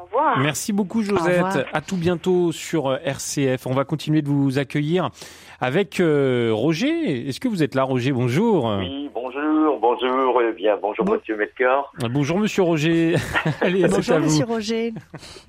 [0.00, 0.38] Au revoir.
[0.38, 1.66] Merci beaucoup Au Josette.
[1.72, 3.66] À tout bientôt sur euh, RCF.
[3.66, 5.10] On va continuer de vous accueillir
[5.60, 7.28] avec euh, Roger.
[7.28, 8.12] Est-ce que vous êtes là Roger?
[8.12, 8.76] Bonjour.
[8.78, 13.14] Oui, bonjour, bonjour, eh bien, bonjour Bon- Monsieur Melchior, Ah, Bonjour Monsieur Roger.
[13.60, 14.20] Allez, Bonjour.
[14.20, 14.92] Monsieur Roger.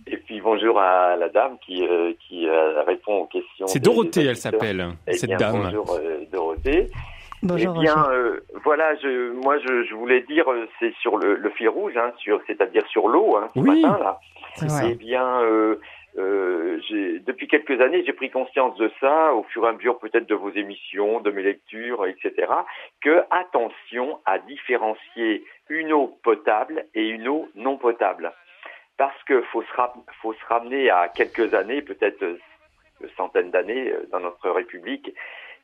[0.08, 3.68] et puis bonjour à la dame qui, euh, qui euh, répond aux questions.
[3.68, 5.62] C'est des Dorothée, elle s'appelle, Eh cette bien, dame.
[5.64, 6.26] Bonjour euh,
[7.44, 11.36] Bonjour eh bien, euh, voilà, je, moi je, je voulais dire, euh, c'est sur le,
[11.36, 13.82] le fil rouge, hein, sur, c'est-à-dire sur l'eau, hein, ce Oui.
[13.82, 14.20] matin là.
[14.84, 15.76] Eh bien, euh,
[16.18, 20.00] euh, j'ai- depuis quelques années, j'ai pris conscience de ça, au fur et à mesure
[20.00, 22.48] peut-être de vos émissions, de mes lectures, etc.,
[23.02, 28.32] que attention à différencier une eau potable et une eau non potable.
[28.98, 32.24] Parce que faut se, ra- faut se ramener à quelques années, peut-être
[33.18, 35.14] centaines d'années dans notre République,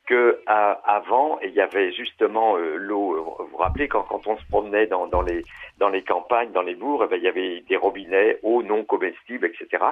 [0.07, 3.15] que à- avant, il y avait justement euh, l'eau.
[3.15, 5.45] euh, Vous vous rappelez quand, quand on se promenait dans, dans les
[5.77, 8.83] dans les campagnes, dans les bourgs, eh ben, il y avait des robinets, eau non
[8.83, 9.83] comestible, etc.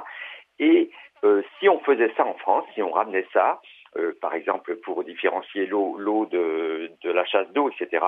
[0.59, 0.91] Et
[1.23, 3.61] euh, si on faisait ça en France, si on ramenait ça,
[3.97, 8.05] euh, par exemple pour différencier l'eau l'eau de, de la chasse d'eau, etc.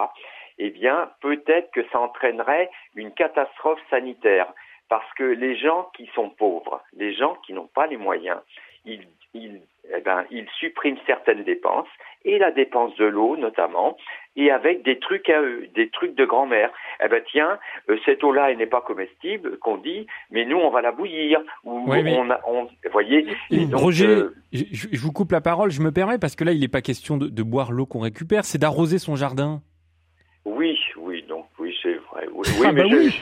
[0.57, 4.51] Eh bien, peut-être que ça entraînerait une catastrophe sanitaire,
[4.89, 8.39] parce que les gens qui sont pauvres, les gens qui n'ont pas les moyens,
[8.85, 9.61] ils, ils,
[9.95, 11.87] eh ben, ils suppriment certaines dépenses,
[12.23, 13.97] et la dépense de l'eau notamment,
[14.35, 16.69] et avec des trucs à eux, des trucs de grand-mère.
[17.03, 17.57] Eh ben tiens,
[17.89, 21.39] euh, cette eau-là, elle n'est pas comestible, qu'on dit, mais nous, on va la bouillir.
[21.63, 23.25] Ou Ouais, mais- on, a, on, vous voyez.
[23.49, 26.35] Et Et donc, Roger, euh, je, je vous coupe la parole, je me permets, parce
[26.35, 29.15] que là, il n'est pas question de, de boire l'eau qu'on récupère, c'est d'arroser son
[29.15, 29.61] jardin.
[30.45, 32.27] oui, oui, donc oui, c'est vrai.
[32.31, 33.21] Oui, oui, Ah mais bah je- oui.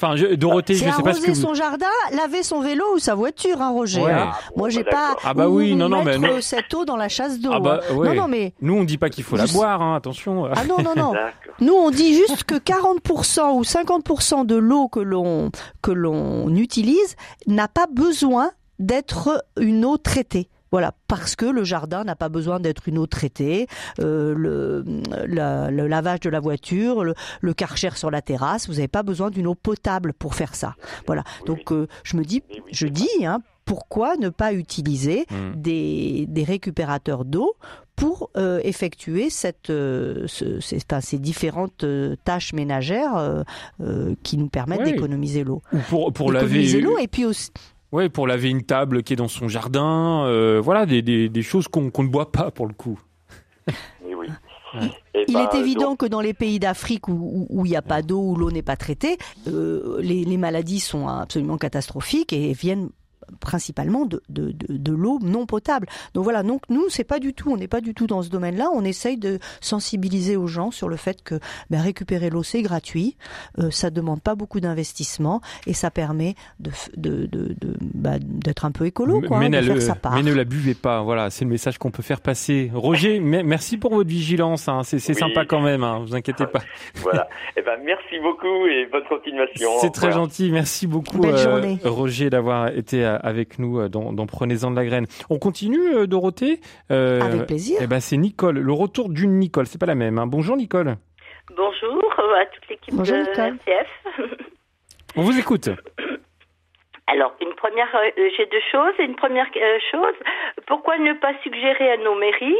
[0.00, 1.40] Enfin, je- Dorothée, C'est je sais pas ce arroser que vous...
[1.42, 4.00] son jardin, laver son vélo ou sa voiture, hein, Roger.
[4.00, 4.12] Ouais.
[4.12, 4.30] hein.
[4.32, 5.16] Ah, Moi, j'ai bah, pas.
[5.24, 6.40] Ah bah ou oui, non, non, mais non.
[6.40, 7.50] cette eau dans la chasse d'eau.
[7.52, 7.94] Ah bah, hein.
[7.94, 8.08] ouais.
[8.08, 8.54] Non, non, mais.
[8.60, 10.44] Nous, on dit pas qu'il faut la boire, hein, attention.
[10.44, 11.12] Ah non, non, non.
[11.60, 15.50] Nous, on dit juste que 40% ou 50% de l'eau que l'on
[15.82, 17.16] que l'on utilise
[17.48, 20.48] n'a pas besoin d'être une eau traitée.
[20.70, 23.66] Voilà, parce que le jardin n'a pas besoin d'être une eau traitée,
[24.00, 24.84] euh, le,
[25.26, 29.02] la- le lavage de la voiture, le, le karcher sur la terrasse, vous n'avez pas
[29.02, 30.74] besoin d'une eau potable pour faire ça.
[31.06, 35.52] Voilà, donc euh, je me dis, oui, je dis, hein, pourquoi ne pas utiliser Hmm.
[35.60, 37.54] des, des récupérateurs d'eau
[37.96, 43.42] pour euh, effectuer cette, euh, ce- ces, enfin, ces différentes euh, tâches ménagères euh,
[43.82, 45.62] euh, qui nous permettent d'économiser l'eau.
[45.72, 46.46] Ou pour, pour laver...
[46.60, 47.50] D'économiser l'eau et puis aussi,
[47.92, 51.42] Ouais, pour laver une table qui est dans son jardin, euh, voilà, des, des, des
[51.42, 52.98] choses qu'on qu'on ne boit pas pour le coup.
[54.04, 54.26] Oui.
[54.74, 54.90] Ouais.
[55.14, 57.70] Eh il ben, est évident donc, que dans les pays d'Afrique où- où où il
[57.70, 61.56] n'y a pas d'eau, où l'eau n'est pas traitée, euh, les, les maladies sont absolument
[61.56, 62.90] catastrophiques et viennent
[63.40, 65.86] principalement de, de, de, de l'eau non potable.
[66.14, 68.30] Donc voilà, donc nous c'est pas du tout, on n'est pas du tout dans ce
[68.30, 68.68] domaine-là.
[68.74, 71.38] On essaye de sensibiliser aux gens sur le fait que
[71.70, 73.16] ben, récupérer l'eau c'est gratuit,
[73.58, 78.64] euh, ça demande pas beaucoup d'investissement et ça permet de de de, de bah, d'être
[78.64, 80.14] un peu écolo quoi, mais, de ne faire le- sa part.
[80.14, 82.70] mais ne la buvez pas, voilà, c'est le message qu'on peut faire passer.
[82.74, 85.18] Roger, me- merci pour votre vigilance, hein, c'est c'est Oui.
[85.20, 86.60] sympa quand même, hein, vous inquiétez pas.
[86.96, 87.28] voilà.
[87.56, 89.70] Eh ben, merci beaucoup et bonne continuation.
[89.80, 91.76] C'est très gentil, merci beaucoup Belle euh.
[91.84, 95.06] Roger d'avoir été euh, avec nous euh, dans, dans Prenez-en de la graine.
[95.30, 97.78] On continue euh, Dorothée Euh, Avec plaisir.
[97.82, 100.18] Eh ben c'est Nicole, le retour d'une Nicole, c'est pas la même.
[100.18, 100.26] hein.
[100.26, 100.96] Bonjour Nicole,
[101.56, 103.00] Bonjour euh, à toute l'équipe de.
[103.02, 103.88] RCF.
[105.16, 105.68] on vous écoute.
[107.06, 108.92] Alors, une première, euh, j'ai deux choses.
[108.98, 110.14] Une première euh, chose,
[110.66, 112.58] pourquoi ne pas suggérer à nos mairies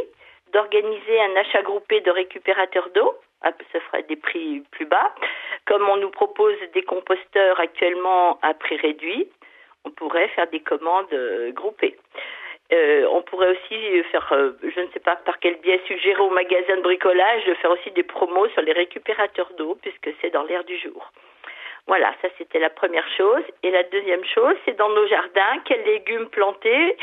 [0.53, 3.13] d'organiser un achat groupé de récupérateurs d'eau?
[3.41, 5.13] Ah, Ça ferait des prix plus bas,
[5.65, 9.27] comme on nous propose des composteurs actuellement à prix réduit.
[9.85, 11.13] On pourrait faire des commandes
[11.53, 11.97] groupées.
[12.71, 16.29] Euh, on pourrait aussi faire, euh, je ne sais pas par quel biais, suggérer aux
[16.29, 20.43] magasins de bricolage de faire aussi des promos sur les récupérateurs d'eau, puisque c'est dans
[20.43, 21.11] l'air du jour.
[21.87, 23.41] Voilà, ça c'était la première chose.
[23.63, 26.95] Et la deuxième chose, c'est dans nos jardins, quels légumes planter,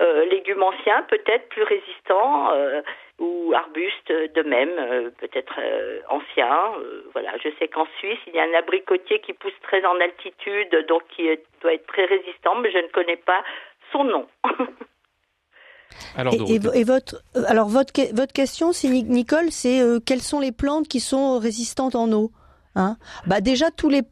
[0.00, 2.50] euh, légumes anciens, peut-être plus résistants,
[3.18, 5.60] ou arbustes de même, peut-être
[6.08, 6.72] anciens.
[7.12, 10.86] voilà, je sais qu'en Suisse, il y a un abricotier qui pousse très en altitude,
[10.88, 11.28] donc qui
[11.60, 13.42] doit être très résistant, mais je ne connais pas
[13.92, 14.26] son nom.
[16.16, 20.52] Alors, et, votre, euh, alors votre, votre question, c'est Nicole, c'est euh, quelles sont les
[20.52, 22.30] plantes qui sont résistantes en eau
[22.74, 22.96] hein?
[23.26, 24.02] Bah déjà tous les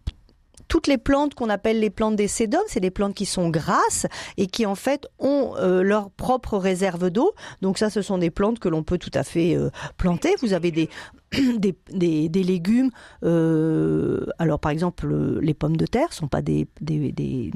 [0.70, 4.06] toutes les plantes qu'on appelle les plantes des sédums, c'est des plantes qui sont grasses
[4.38, 7.35] et qui en fait ont euh, leur propre réserve d'eau.
[7.61, 9.59] Donc ça, ce sont des plantes que l'on peut tout à fait
[9.98, 10.35] planter.
[10.40, 10.88] Vous avez des
[11.59, 12.90] des, légumes.
[13.22, 17.52] alors par exemple, les pommes de terre sont pas des, des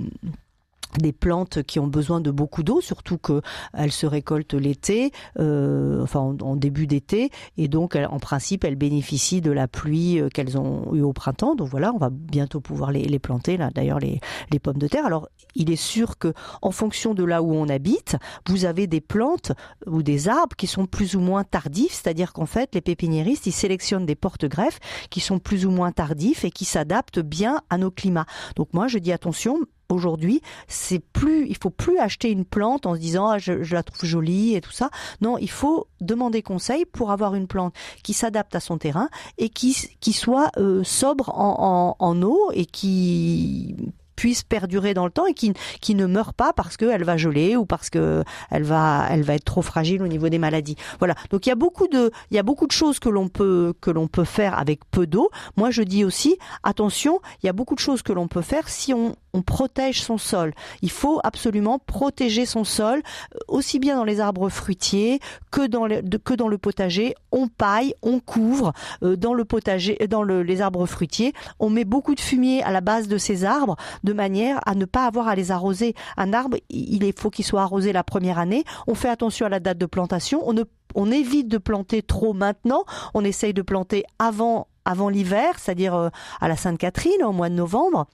[0.98, 6.20] des plantes qui ont besoin de beaucoup d'eau, surtout qu'elles se récoltent l'été, euh, enfin
[6.20, 10.94] en, début d'été, et donc en principe elles bénéficient de la pluie euh, qu'elles ont
[10.94, 11.54] eu au printemps.
[11.54, 13.70] Donc voilà, on va bientôt pouvoir les, planter là.
[13.74, 15.07] D'ailleurs les, les pommes de terre.
[15.07, 18.16] Alors il est sûr que en fonction de là où on habite,
[18.48, 19.52] vous avez des plantes
[19.87, 23.52] ou des arbres qui sont plus ou moins tardifs, c'est-à-dire qu'en fait les pépiniéristes ils
[23.52, 24.80] sélectionnent des porte-greffes
[25.11, 28.26] qui sont plus ou moins tardifs et qui s'adaptent bien à nos climats.
[28.57, 29.61] Donc moi je dis attention,
[29.94, 33.83] aujourd'hui, c'est plus, il faut plus acheter une plante en se disant ah, je, la
[33.83, 34.90] trouve jolie et tout ça.
[35.20, 39.48] Non, il faut demander conseil pour avoir une plante qui s'adapte à son terrain et
[39.48, 43.76] qui qui soit euh, sobre en, en, en eau et qui
[44.16, 47.57] puisse perdurer dans le temps et qui, qui ne meurt pas parce qu'elle va geler
[47.57, 50.77] ou parce que elle va, elle va être trop fragile au niveau des maladies.
[50.98, 51.14] Voilà.
[51.31, 53.74] Donc il y a beaucoup de, il y a beaucoup de choses que l'on peut,
[53.81, 55.31] que l'on peut faire avec peu d'eau.
[55.57, 58.68] Moi je dis aussi, attention, il y a beaucoup de choses que l'on peut faire
[58.68, 60.55] si on, on protège son sol.
[60.83, 63.03] Il faut absolument protéger son sol,
[63.35, 67.14] euh, aussi bien dans les arbres fruitiers que dans le, que dans le potager.
[67.33, 68.72] On paille, on couvre
[69.03, 71.33] euh, dans le potager, dans le, les arbres fruitiers.
[71.59, 74.85] On met beaucoup de fumier à la base de ces arbres de manière à ne
[74.85, 75.95] pas avoir à les arroser.
[76.17, 78.62] Un arbre, il faut qu'il soit arrosé la première année.
[78.87, 80.43] On fait attention à la date de plantation.
[80.47, 80.62] On, ne,
[80.95, 82.85] on évite de planter trop maintenant.
[83.14, 86.09] On essaye de planter avant, avant l'hiver, c'est-à-dire euh,
[86.40, 88.07] à la Sainte-Catherine, au mois de novembre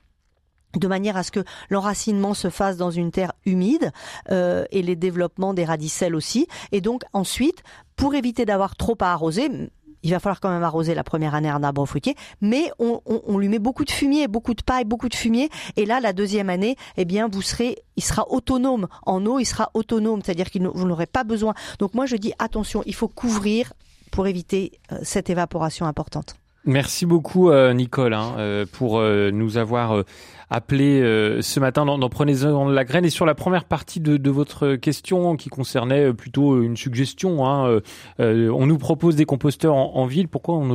[0.78, 3.90] de manière à ce que l'enracinement se fasse dans une terre humide
[4.30, 6.46] euh, et les développements des radicelles aussi.
[6.70, 7.62] Et donc ensuite,
[7.96, 9.50] pour éviter d'avoir trop à arroser,
[10.02, 13.48] il va falloir quand même arroser la première année un arbre fruitier, mais on, lui
[13.48, 16.76] met beaucoup de fumier, beaucoup de paille, beaucoup de fumier, et là la deuxième année,
[16.96, 20.86] eh bien vous serez, il sera autonome en eau, il sera autonome, c'est-à-dire que vous
[20.86, 21.54] n'aurez pas besoin.
[21.78, 23.72] Donc moi je dis attention, il faut couvrir
[24.10, 26.34] pour éviter euh, cette évaporation importante.
[26.64, 30.04] Merci beaucoup euh, Nicole hein, euh, pour nous avoir
[30.50, 34.16] appelé euh, ce matin dans, dans Prenez-en la graine et sur la première partie de,
[34.16, 37.46] de, votre question qui concernait euh, plutôt une suggestion.
[37.46, 37.80] Hein,
[38.18, 40.74] euh, on nous propose des composteurs en, en ville, pourquoi on ne,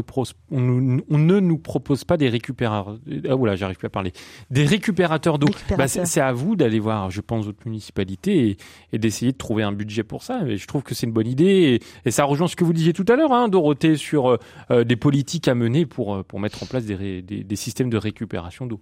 [0.52, 2.98] on, on ne, nous propose pas des récupérateurs
[3.30, 4.14] Ah voilà, j'arrive plus à parler.
[4.50, 5.50] Des récupérateurs d'eau.
[5.78, 8.58] Bah, c'est à vous d'aller voir, je pense, votre municipalité et,
[8.94, 10.48] et d'essayer de trouver un budget pour ça.
[10.48, 12.74] Et je trouve que c'est une bonne idée et, et, ça rejoint ce que vous
[12.74, 14.38] disiez tout à l'heure, hein, Dorothée, sur
[14.72, 18.66] des politiques à mener pour, pour mettre en place des, des, des systèmes de récupération
[18.66, 18.80] d'eau.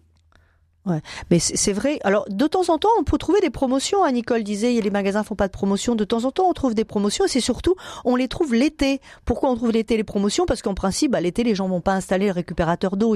[0.86, 1.00] Ouais,
[1.32, 2.00] mais c'est vrai.
[2.04, 4.04] Alors, de temps en temps, on peut trouver des promotions.
[4.04, 4.12] Hein.
[4.12, 5.96] Nicole disait, les magasins font pas de promotion.
[5.96, 7.24] De temps en temps, on trouve des promotions.
[7.24, 9.00] Et c'est surtout, on les trouve l'été.
[9.24, 10.46] Pourquoi on trouve l'été les promotions?
[10.46, 13.16] Parce qu'en principe, bah, l'été, les gens vont pas installer le récupérateur d'eau.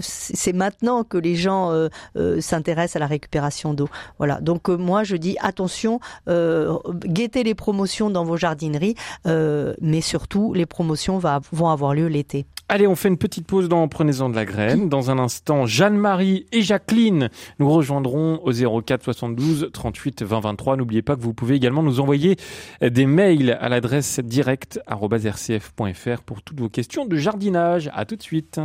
[0.00, 3.88] C'est maintenant que les gens euh, euh, s'intéressent à la récupération d'eau.
[4.18, 4.40] Voilà.
[4.40, 10.66] Donc euh, moi, je dis attention, guettez les promotions dans vos jardineries, mais surtout, les
[10.66, 12.46] promotions va, vont avoir lieu l'été.
[12.70, 14.90] Allez, on fait une petite pause dans Prenez-en de la graine.
[14.90, 20.76] Dans un instant, Jeanne-Marie et Jacqueline nous rejoindront au 04 72 38 20 23.
[20.76, 22.36] N'oubliez pas que vous pouvez également nous envoyer
[22.82, 27.90] des mails à l'adresse direct.rcf.fr pour toutes vos questions de jardinage.
[27.94, 28.60] À tout de suite.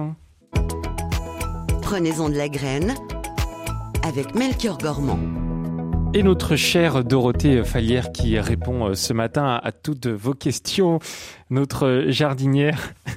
[1.82, 2.96] Prenez-en de la graine
[4.06, 5.20] avec Melchior Gormand.
[6.14, 11.00] Et notre chère Dorothée Fallière qui répond euh, ce matin à toutes vos questions,
[11.50, 12.94] notre jardinière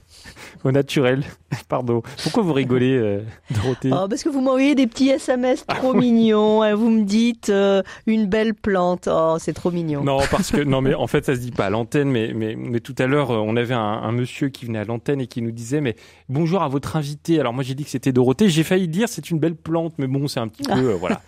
[0.66, 1.22] au naturel.
[1.68, 2.02] Pardon.
[2.22, 5.94] Pourquoi vous rigolez, euh, Dorothée oh, Parce que vous m'envoyez des petits SMS ah trop
[5.94, 6.62] mignons.
[6.62, 6.74] Hein.
[6.74, 9.08] Vous me dites euh, une belle plante.
[9.10, 10.02] Oh, c'est trop mignon.
[10.04, 12.10] Non, parce que non, mais en fait, ça se dit pas à l'antenne.
[12.10, 14.84] Mais, mais, mais tout à l'heure, euh, on avait un, un, monsieur qui venait à
[14.84, 15.94] l'antenne et qui nous disait mais
[16.28, 17.40] bonjour à votre invité.
[17.40, 18.48] Alors moi, j'ai dit que c'était Dorothée.
[18.48, 21.20] J'ai failli dire c'est une belle plante, mais bon, c'est un petit peu voilà.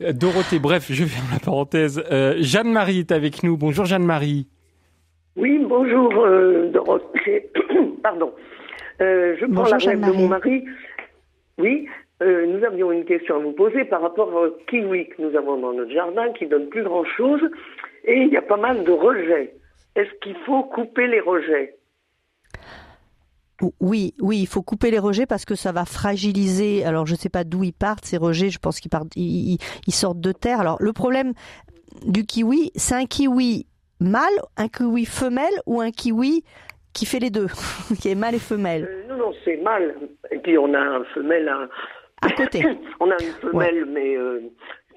[0.12, 0.58] Dorothée.
[0.58, 2.02] Bref, je ferme la parenthèse.
[2.38, 3.56] Jeanne-Marie est avec nous.
[3.56, 4.46] Bonjour Jeanne-Marie.
[5.36, 6.12] Oui, bonjour
[6.72, 7.50] Dorothée.
[8.02, 8.32] Pardon.
[9.00, 10.64] Euh, je prends la relève de mon mari.
[11.58, 11.88] Oui,
[12.22, 15.56] Euh, nous avions une question à vous poser par rapport au kiwi que nous avons
[15.56, 17.40] dans notre jardin qui donne plus grand chose
[18.04, 19.54] et il y a pas mal de rejets.
[19.96, 21.76] Est-ce qu'il faut couper les rejets?
[23.80, 26.84] Oui, oui, il faut couper les rejets parce que ça va fragiliser.
[26.84, 28.50] Alors, je ne sais pas d'où ils partent ces rejets.
[28.50, 30.60] Je pense qu'ils partent, ils, sortent de terre.
[30.60, 31.32] Alors, le problème
[32.06, 33.66] du kiwi, c'est un kiwi
[33.98, 34.24] mâle,
[34.56, 36.44] un kiwi femelle ou un kiwi
[36.92, 37.46] qui fait les deux,
[38.00, 38.88] qui est mâle et femelle.
[38.88, 39.94] Euh, non, non, c'est mâle.
[40.30, 41.48] Et puis on a un femelle
[42.22, 42.62] à, côté.
[43.00, 44.40] on a une femelle, mais euh,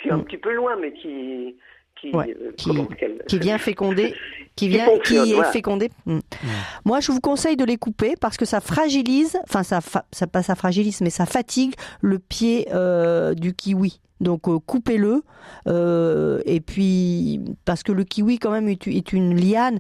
[0.02, 0.26] qui est un mm.
[0.26, 1.56] petit peu loin, mais qui
[2.06, 2.52] euh,
[3.28, 4.14] qui, vient féconder,
[4.56, 5.90] qui vient, qui, est fécondé.
[6.06, 6.20] Hmm.
[6.86, 9.80] Moi, je vous conseille de les couper parce que ça fragilise, enfin ça,
[10.12, 14.00] ça pas ça fragilise, mais ça fatigue le pied euh, du kiwi.
[14.24, 15.24] Donc euh, coupez-le
[16.46, 19.80] et puis parce que le kiwi quand même est, une liane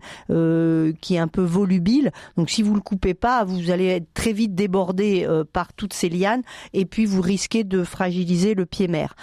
[1.01, 2.11] qui est un peu volubile.
[2.37, 6.09] Donc si vous le coupez pas, vous allez être très vite débordé par toutes ces
[6.09, 9.15] lianes et puis vous risquez de fragiliser le pied mère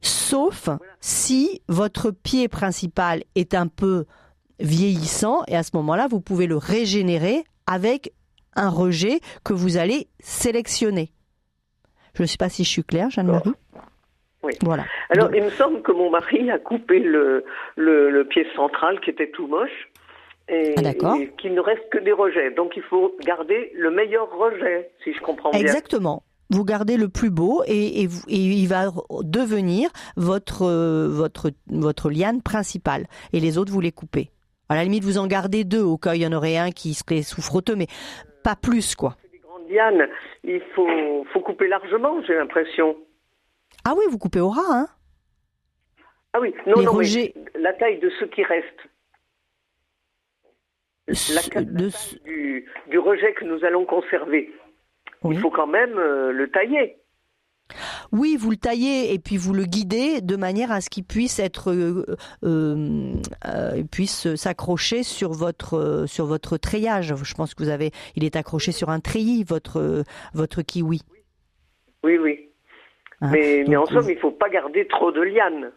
[0.00, 0.68] sauf
[1.00, 4.06] si votre pied principal est un peu
[4.60, 8.12] vieillissant et à ce moment-là, vous pouvez le régénérer avec
[8.54, 11.12] un rejet que vous allez sélectionner.
[12.14, 13.52] Je ne sais pas si je suis claire, Jeanne-Marie.
[14.46, 14.52] Oui.
[14.62, 14.84] Voilà.
[15.10, 17.44] Alors, il me semble que mon mari a coupé le,
[17.76, 19.90] le, pied central qui était tout moche
[20.48, 22.52] et, ah, et qu'il ne reste que des rejets.
[22.52, 25.60] Donc, il faut garder le meilleur rejet, si je comprends bien.
[25.60, 28.86] Exactement vous gardez le plus beau et, et, il va
[29.22, 33.06] devenir votre, euh, votre, votre liane principale.
[33.32, 34.30] Et les autres, vous les coupez.
[34.68, 36.70] À la limite, vous en gardez deux au cas où il y en aurait un
[36.70, 37.86] qui serait souffroteux, mais
[38.42, 39.16] pas plus, quoi.
[39.32, 40.08] Les grandes lianes,
[40.44, 42.96] il faut, faut couper largement, j'ai l'impression.
[43.86, 44.88] Ah oui, vous coupez au ras, hein
[46.32, 48.80] Ah oui, non, non, mais la taille de ce qui reste.
[51.34, 51.66] La, taille
[52.24, 54.52] du, du rejet que nous allons conserver
[55.32, 56.96] il faut quand même euh, le tailler.
[58.12, 61.40] Oui, vous le taillez et puis vous le guidez de manière à ce qu'il puisse
[61.40, 62.04] être euh,
[62.44, 67.12] euh, puisse s'accrocher sur votre sur votre treillage.
[67.20, 71.02] Je pense que vous avez, il est accroché sur un treillis votre votre kiwi.
[72.04, 72.45] Oui, oui.
[73.20, 73.30] Hein?
[73.32, 75.70] mais, en somme, il faut pas garder trop de lianes.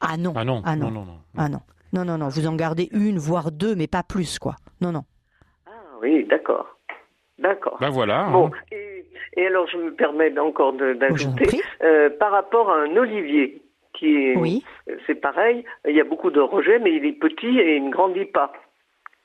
[0.00, 0.32] Ah non.
[0.36, 0.62] Ah non.
[0.64, 0.90] Ah non.
[0.90, 1.60] non, non, Ah non.
[1.92, 2.28] Non, non, non.
[2.28, 4.56] Vous en gardez une, voire deux, mais pas plus, quoi.
[4.80, 5.04] Non, non.
[5.66, 5.70] Ah
[6.02, 6.78] oui, d'accord.
[7.38, 7.78] D'accord.
[7.80, 8.28] Ben voilà.
[8.30, 8.76] Bon, hein.
[9.36, 13.62] et, alors je me permets encore d'ajouter, euh, par rapport à un olivier,
[13.94, 14.64] qui est, oui.
[15.06, 17.90] c'est pareil, il y a beaucoup de rejets, mais il est petit et il ne
[17.90, 18.52] grandit pas.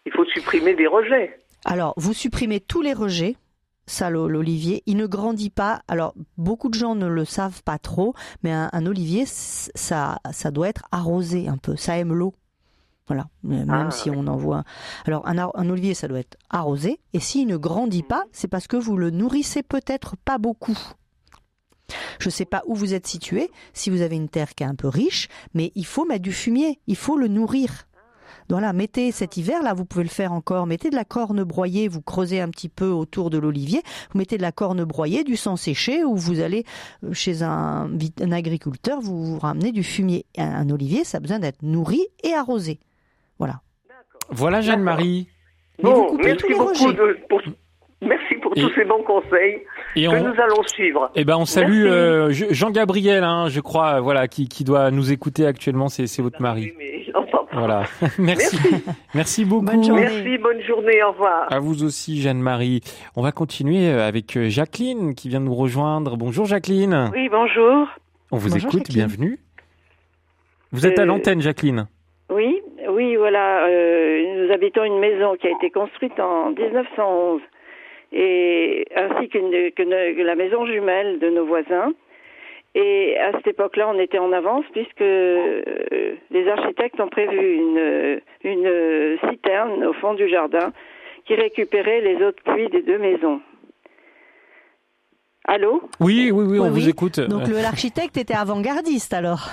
[0.06, 1.40] Il faut supprimer des rejets.
[1.66, 3.36] Alors, vous supprimez tous les rejets,
[3.86, 5.82] ça l'olivier, il ne grandit pas.
[5.88, 8.14] Alors beaucoup de gens ne le savent pas trop,
[8.44, 11.76] mais un, un olivier, ça, ça doit être arrosé un peu.
[11.76, 12.34] Ça aime l'eau.
[13.08, 14.64] Voilà, même ah, si on en voit.
[15.06, 18.68] Alors un, un, olivier, ça doit être arrosé, et s'il ne grandit pas, c'est parce
[18.68, 20.78] que vous le nourrissez peut-être pas beaucoup.
[22.20, 24.68] Je ne sais pas où vous êtes situé, si vous avez une terre qui est
[24.68, 27.88] un peu riche, mais il faut mettre du fumier, il faut le nourrir.
[28.50, 31.88] Voilà, mettez cet hiver, là, vous pouvez le faire encore, mettez de la corne broyée,
[31.88, 33.82] vous creusez un petit peu autour de l'olivier,
[34.12, 36.66] vous mettez de la corne broyée, du sang séché, ou vous allez
[37.04, 37.90] euh, chez un,
[38.22, 40.26] un agriculteur, vous, vous ramenez du fumier.
[40.38, 42.80] Un, olivier, ça a besoin d'être nourri et arrosé.
[43.40, 43.62] Voilà.
[44.30, 45.28] Voilà Jeanne-Marie.
[45.82, 46.94] Bon, merci beaucoup
[47.30, 47.42] pour,
[48.02, 49.62] merci pour tous ces bons conseils
[49.96, 51.12] et que nous allons suivre.
[51.16, 55.46] Eh ben, on salue euh, Jean-Gabriel, hein, je crois, voilà, qui, qui, doit nous écouter
[55.46, 55.90] actuellement.
[55.90, 56.74] C'est votre mari.
[57.54, 57.84] Voilà.
[58.20, 58.58] merci.
[59.14, 59.46] merci.
[59.46, 59.66] beaucoup.
[59.66, 61.04] Merci, bonne journée.
[61.04, 61.52] Au revoir.
[61.52, 62.82] À vous aussi, Jeanne-Marie.
[63.16, 66.18] On va continuer euh, avec euh, Jacqueline qui vient de nous rejoindre.
[66.18, 67.12] Bonjour, Jacqueline.
[67.14, 67.88] Oui, bonjour.
[68.32, 68.90] On vous écoute.
[68.90, 69.40] Bienvenue.
[70.72, 71.88] Vous êtes à l'antenne, Jacqueline.
[72.32, 73.68] Oui, oui, voilà.
[73.68, 77.42] Euh, nous habitons une maison qui a été construite en 1911,
[78.12, 81.94] et ainsi qu'une que, la maison jumelle de nos voisins.
[82.76, 88.20] Et à cette époque-là, on était en avance puisque euh, les architectes ont prévu une,
[88.44, 90.72] une citerne au fond du jardin
[91.26, 93.42] qui récupérait les eaux de pluie des deux maisons.
[95.46, 95.82] Allô?
[96.00, 97.20] Oui, oui, oui, on vous écoute.
[97.20, 99.50] Donc l'architecte était avant-gardiste alors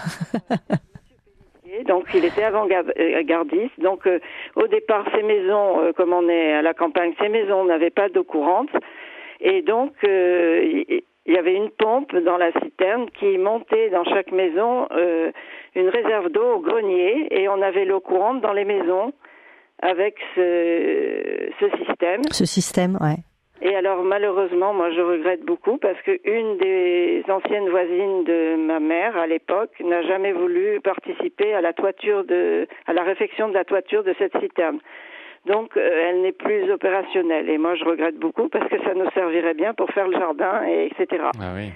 [1.87, 3.79] donc il était avant-gardiste.
[3.81, 4.19] Donc euh,
[4.57, 8.09] au départ, ces maisons, euh, comme on est à la campagne, ces maisons n'avaient pas
[8.09, 8.71] d'eau courante,
[9.41, 10.83] et donc euh,
[11.31, 14.89] il y avait une pompe dans la citerne qui montait dans chaque maison
[15.77, 19.13] une réserve d'eau au grenier, et on avait l'eau courante dans les maisons
[19.81, 22.23] avec ce, ce système.
[22.33, 23.19] Ce système, ouais.
[23.63, 28.81] Et alors malheureusement, moi je regrette beaucoup parce que une des anciennes voisines de ma
[28.81, 33.55] mère à l'époque n'a jamais voulu participer à la toiture de, à la réfection de
[33.55, 34.81] la toiture de cette citerne.
[35.47, 39.11] Donc euh, elle n'est plus opérationnelle et moi je regrette beaucoup parce que ça nous
[39.13, 41.25] servirait bien pour faire le jardin et etc.
[41.41, 41.73] Ah oui.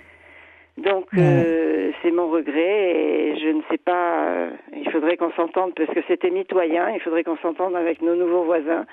[0.76, 4.48] Donc c'est mon regret et je ne sais pas.
[4.76, 6.90] il faudrait qu'on s'entende parce que c'était mitoyen.
[6.90, 8.84] Il faudrait qu'on s'entende avec nos nouveaux voisins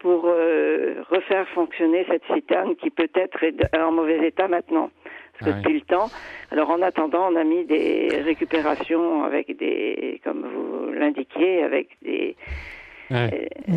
[0.00, 4.90] pour refaire fonctionner cette citerne qui peut-être est en mauvais état maintenant.
[5.38, 6.10] Parce que depuis le temps,
[6.50, 12.36] alors en attendant, on a mis des récupérations avec des, comme vous l'indiquiez, avec des,
[13.12, 13.48] Ouais.
[13.68, 13.72] Euh,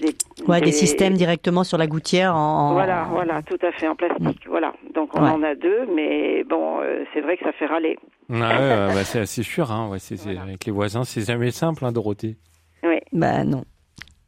[0.00, 0.14] des,
[0.48, 4.46] ouais, des, systèmes directement sur la gouttière en, Voilà, voilà, tout à fait, en plastique.
[4.48, 4.72] Voilà.
[4.94, 7.98] Donc on en a deux, mais bon, euh, c'est vrai que ça fait râler.
[8.30, 9.88] Ouais, bah, c'est assez sûr, hein.
[9.90, 12.36] Ouais, c'est, avec les voisins, c'est jamais simple, hein, Dorothée.
[12.82, 13.00] Oui.
[13.12, 13.64] Bah non.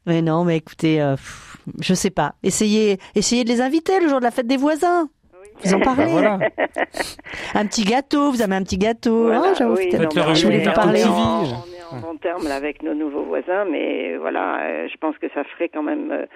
[0.06, 1.16] Mais non, mais écoutez, euh,
[1.80, 2.34] je sais pas.
[2.42, 5.08] Essayez, essayez de les inviter le jour de la fête des voisins.
[5.64, 6.38] Vous en parlez bah,
[7.54, 9.32] Un petit gâteau, vous avez un petit gâteau.
[9.32, 9.88] Hein, oui,
[10.34, 11.02] je voulais vous parler.
[11.06, 15.44] On, en bon terme avec nos nouveaux voisins, mais voilà, euh, je pense que ça
[15.44, 16.26] ferait quand même euh,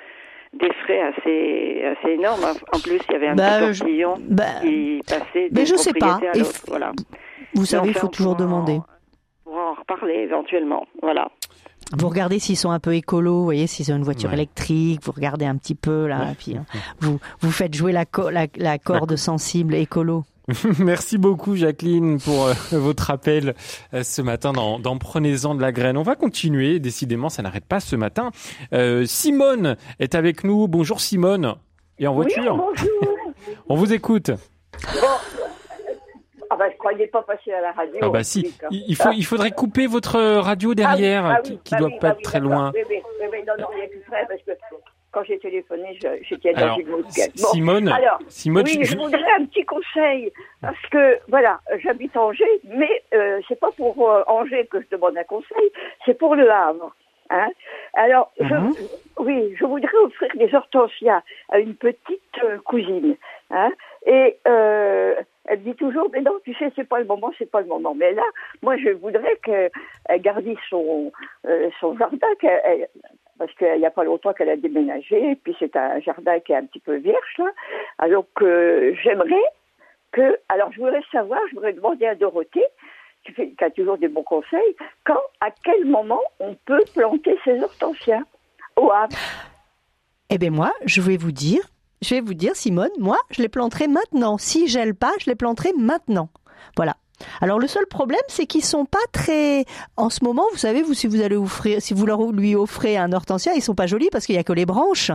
[0.54, 2.44] des frais assez assez énormes.
[2.72, 5.92] En plus, il y avait un bah, petit portillon bah, qui passait mais je sais
[5.92, 6.18] pas.
[6.32, 6.64] à l'autre.
[6.68, 6.92] Voilà.
[7.54, 8.80] Vous savez, il faut toujours demander.
[9.44, 10.86] Pour en reparler éventuellement.
[11.02, 11.28] Voilà.
[11.98, 15.10] Vous regardez s'ils sont un peu écolos, vous voyez, s'ils ont une voiture électrique, vous
[15.10, 16.64] regardez un petit peu là, puis hein,
[17.00, 18.04] vous, vous faites jouer la,
[18.56, 20.22] la, corde sensible écolo.
[20.78, 23.54] Merci beaucoup Jacqueline pour euh, votre appel
[23.94, 25.96] euh, ce matin dans, dans Prenez-en de la graine.
[25.96, 28.30] On va continuer, décidément ça n'arrête pas ce matin.
[28.72, 30.68] Euh, Simone est avec nous.
[30.68, 31.54] Bonjour Simone.
[31.98, 33.16] Et en voiture bonjour.
[33.68, 34.30] On vous écoute.
[36.52, 37.98] Ah bah, je croyais pas passer à la radio.
[38.02, 41.78] Ah bah si, il, faut, il faudrait couper votre radio derrière, ah qui, qui bah
[41.78, 42.72] doit pas être très loin.
[42.74, 44.50] Oui, oui, oui, non, non, il a parce que
[45.12, 47.02] quand j'ai téléphoné, j'étais une bon,
[47.52, 48.96] Simone, alors, Simone, oui, je...
[48.96, 54.22] voudrais un petit conseil parce que voilà, j'habite Angers, mais euh, c'est pas pour euh,
[54.26, 55.70] Angers que je demande un conseil,
[56.04, 56.94] c'est pour le Havre.
[57.30, 57.48] Hein
[57.94, 58.74] Alors, je, mhm.
[59.18, 63.16] oui, je voudrais offrir des hortensias à une petite euh, cousine.
[63.50, 63.70] Hein
[64.06, 67.60] et euh, elle dit toujours, mais non, tu sais, c'est pas le moment, c'est pas
[67.60, 67.94] le moment.
[67.94, 68.22] Mais là,
[68.62, 71.12] moi, je voudrais qu'elle gardisse son,
[71.46, 72.28] euh, son jardin,
[73.40, 76.52] parce qu'il n'y a pas longtemps qu'elle a déménagé, et puis c'est un jardin qui
[76.52, 77.40] est un petit peu vierge.
[77.96, 79.42] Alors que j'aimerais
[80.12, 82.66] que, alors je voudrais savoir, je voudrais demander à Dorothée,
[83.24, 84.76] qui, fait, a toujours des bons conseils,
[85.06, 88.20] quand, à quel moment on peut planter ses hortensias?
[88.76, 88.92] Au
[90.28, 91.62] Eh bien moi, je vais vous dire,
[92.02, 94.36] je vais vous dire, Simone, moi, je les planterai maintenant.
[94.36, 96.28] Si gèle pas, je les planterai maintenant.
[96.76, 96.96] Voilà.
[97.40, 99.64] Alors le seul problème, c'est qu'ils sont pas très.
[99.96, 102.96] En ce moment, vous savez, vous si vous allez offrir, si vous leur lui offrez
[102.96, 105.10] un hortensia, ils sont pas jolis parce qu'il y a que les branches.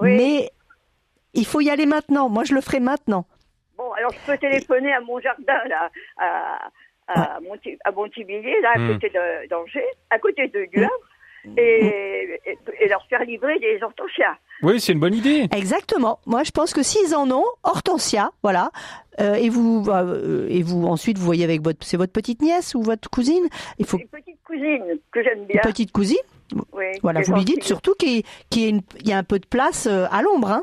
[0.00, 0.50] Mais
[1.34, 2.28] il faut y aller maintenant.
[2.28, 3.26] Moi, je le ferai maintenant.
[3.76, 6.68] Bon, alors je peux téléphoner à mon jardin là, à,
[7.06, 7.40] à,
[7.92, 8.92] Montivilliers, là, à hmm.
[8.94, 9.12] côté
[9.48, 11.07] d'Angers, à côté de Havre
[11.56, 12.40] et,
[12.80, 14.36] et, leur faire livrer des hortensias.
[14.62, 15.46] Oui, c'est une bonne idée.
[15.52, 16.18] Exactement.
[16.26, 18.70] Moi, je pense que s'ils en ont, hortensia, voilà.
[19.20, 22.74] Euh, et vous, euh, et vous ensuite, vous voyez avec votre, c'est votre petite nièce
[22.74, 23.48] ou votre cousine?
[23.78, 23.98] Il faut.
[23.98, 25.60] Une petite cousine que j'aime bien.
[25.64, 26.16] Une petite cousine?
[26.72, 26.86] Oui.
[27.02, 28.22] Voilà, vous lui dites surtout qu'il
[28.54, 30.62] y, a un peu de place euh, à l'ombre, hein.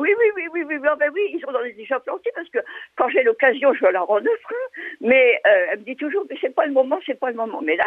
[0.00, 2.58] oui, oui, oui, oui, oui, ben oui, ils sont dans les déjà plantés parce que
[2.96, 4.54] quand j'ai l'occasion, je leur en offre.
[5.00, 7.60] Mais elle me dit toujours, mais c'est pas le moment, c'est pas le moment.
[7.62, 7.84] Mais là,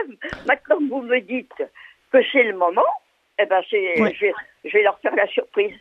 [0.47, 1.63] maintenant que vous me dites
[2.11, 2.81] que c'est le moment,
[3.41, 5.73] eh ben c'est, je, vais, leur faire la surprise.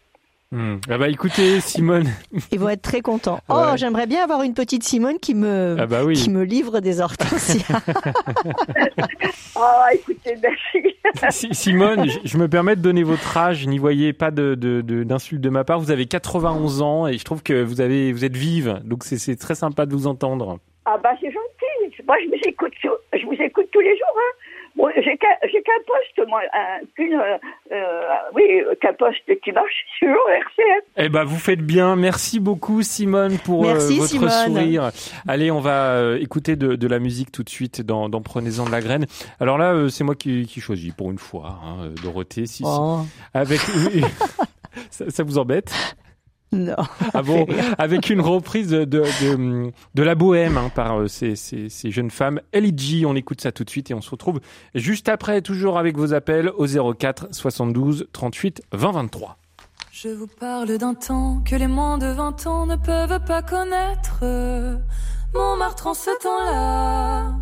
[0.50, 0.76] Hmm.
[0.88, 2.06] Ah bah écoutez Simone,
[2.52, 3.40] ils vont être très contents.
[3.50, 7.02] Oh, j'aimerais bien avoir une petite Simone qui me ah bah qui me livre des
[7.02, 7.66] hortensias.
[9.56, 9.60] oh,
[9.92, 11.52] écoutez, merci.
[11.52, 13.66] Simone, je, me permets de donner votre âge.
[13.66, 15.80] N'y voyez pas de, d'insulte de, ma part.
[15.80, 19.36] Vous avez 91 ans et je trouve que vous avez vous êtes vive, donc c'est,
[19.36, 20.60] très sympa de vous entendre.
[20.86, 22.02] Ah bah c'est gentil.
[22.06, 22.72] Moi je vous écoute,
[23.12, 24.16] je vous écoute tous les jours.
[24.16, 24.37] Hein
[24.96, 26.40] j'ai qu'un poste, moi,
[26.94, 27.38] qu'une, euh,
[27.72, 28.02] euh,
[28.34, 28.42] oui,
[28.80, 30.84] qu'un poste qui marche sur RCF.
[30.96, 31.96] Eh ben, vous faites bien.
[31.96, 34.90] Merci beaucoup, Simone, pour euh, votre sourire.
[35.26, 38.70] Allez, on va écouter de, de, la musique tout de suite dans, dans Prenez-en de
[38.70, 39.06] la graine.
[39.40, 42.46] Alors là, c'est moi qui, qui choisis pour une fois, hein, Dorothée.
[42.46, 43.00] Si, oh.
[43.34, 43.60] Avec,
[44.90, 45.72] ça, ça vous embête?
[46.52, 46.76] Non.
[47.14, 47.46] Ah bon
[47.78, 49.02] Avec une reprise de, de,
[49.94, 52.40] de, la bohème hein, par euh, ces, ces, ces, jeunes femmes.
[52.54, 54.40] LG, on écoute ça tout de suite et on se retrouve
[54.74, 59.36] juste après, toujours avec vos appels au 04 72 38 20 23.
[59.92, 64.22] Je vous parle d'un temps que les moins de 20 ans ne peuvent pas connaître.
[65.34, 67.34] Montmartre en ce temps-là.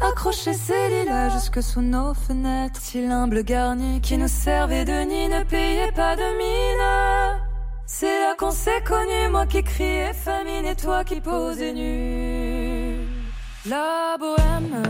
[0.00, 2.80] Accrocher ses lilas jusque sous nos fenêtres.
[2.80, 7.47] Si l'humble garni qui nous servait de nid ne payait pas de mine.
[7.90, 12.98] C'est là qu'on s'est connus, moi qui criais famine et toi qui posais nu.
[13.64, 14.82] La bohème,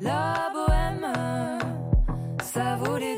[0.00, 1.12] la bohème,
[2.42, 3.17] ça voulait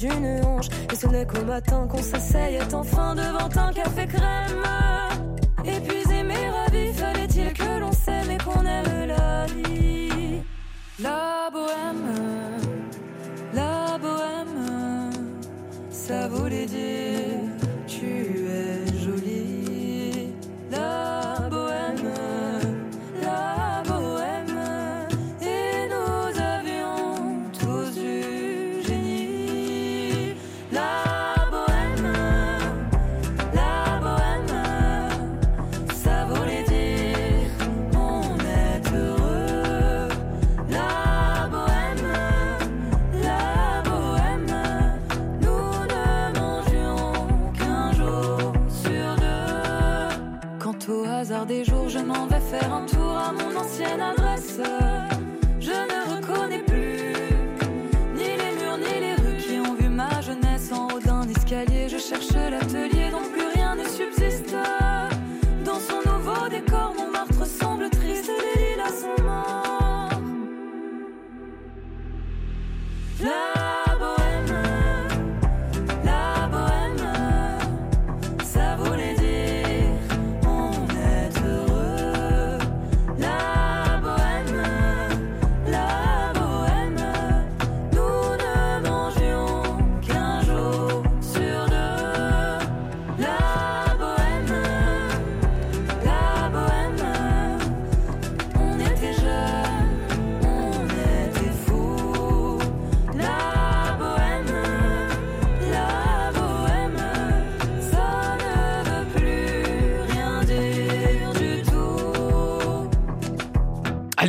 [0.00, 4.62] Et ce n'est qu'au matin qu'on s'asseyait enfin devant un café crème.
[5.64, 10.40] Épuisé mais ravi, fallait-il que l'on s'aime et qu'on aime la vie?
[11.00, 12.14] La bohème,
[13.54, 15.10] la bohème,
[15.90, 16.97] ça voulait dire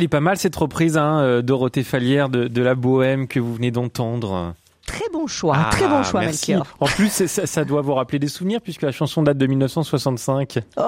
[0.00, 3.38] Elle est pas mal cette reprise, hein, euh, Dorothée Falière de, de la Bohème que
[3.38, 4.54] vous venez d'entendre.
[4.86, 6.52] Très bon choix, Ah, très bon choix, merci.
[6.52, 6.66] Melchior.
[6.80, 10.60] En plus, ça, ça doit vous rappeler des souvenirs puisque la chanson date de 1965.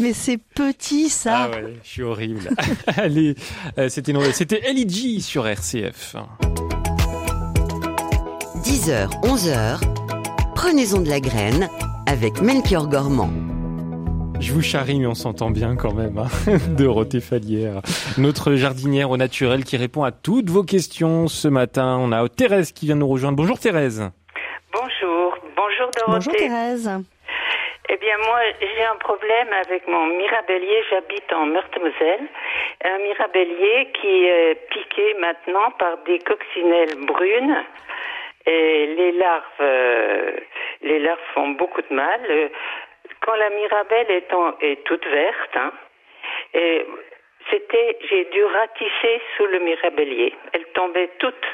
[0.00, 1.42] Mais c'est petit ça.
[1.44, 2.50] Ah ouais, je suis horrible.
[2.96, 3.36] Allez,
[3.78, 6.16] euh, c'était c'était Ellie G sur RCF.
[8.64, 9.78] 10h, 11h,
[10.56, 11.68] prenez-en de la graine
[12.06, 13.30] avec Melchior Gormand.
[14.40, 16.16] Je vous charrie, mais on s'entend bien quand même.
[16.16, 16.28] Hein.
[16.76, 17.82] Dorothée Falière,
[18.16, 21.98] notre jardinière au naturel qui répond à toutes vos questions ce matin.
[22.00, 23.36] On a Thérèse qui vient nous rejoindre.
[23.36, 24.10] Bonjour Thérèse.
[24.72, 26.30] Bonjour, bonjour Dorothée.
[26.30, 26.90] Bonjour Thérèse.
[27.90, 32.26] Eh bien moi j'ai un problème avec mon mirabellier, j'habite en Meurthe-Moselle,
[32.84, 37.56] un mirabellier qui est piqué maintenant par des coccinelles brunes
[38.46, 40.32] et les larves, euh,
[40.82, 42.20] les larves font beaucoup de mal.
[43.22, 45.72] Quand la mirabelle est, en- est toute verte, hein,
[46.54, 46.86] et
[47.50, 50.34] c'était, j'ai dû ratisser sous le mirabellier.
[50.52, 51.46] Elles tombaient toutes.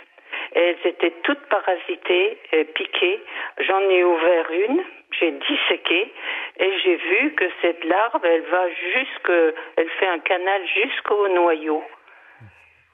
[0.53, 3.21] Elles étaient toutes parasitées, euh, piquées.
[3.59, 4.85] J'en ai ouvert une,
[5.19, 6.13] j'ai disséqué
[6.59, 9.31] et j'ai vu que cette larve, elle va jusque,
[9.77, 11.83] elle fait un canal jusqu'au noyau.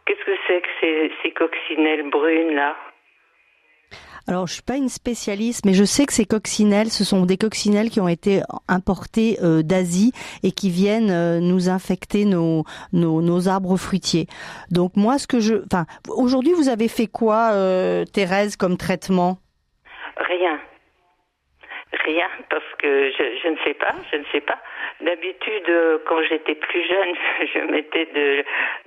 [0.06, 2.76] Qu'est-ce que c'est que ces, ces coccinelles brunes là?
[4.28, 7.36] Alors, je suis pas une spécialiste, mais je sais que ces coccinelles, ce sont des
[7.36, 10.12] coccinelles qui ont été importées euh, d'Asie
[10.42, 12.64] et qui viennent euh, nous infecter nos,
[13.48, 14.26] arbres fruitiers.
[14.70, 19.38] Donc moi, ce que je, enfin, aujourd'hui, vous avez fait quoi, euh, Thérèse, comme traitement?
[20.16, 20.58] Rien.
[22.04, 24.58] Rien, parce que je, ne sais pas, je ne sais pas.
[25.00, 27.14] D'habitude, euh, quand j'étais plus jeune,
[27.54, 28.44] je mettais de,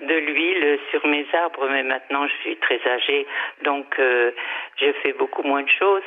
[0.07, 3.27] de l'huile sur mes arbres, mais maintenant je suis très âgée,
[3.63, 4.31] donc euh,
[4.77, 6.03] je fais beaucoup moins de choses.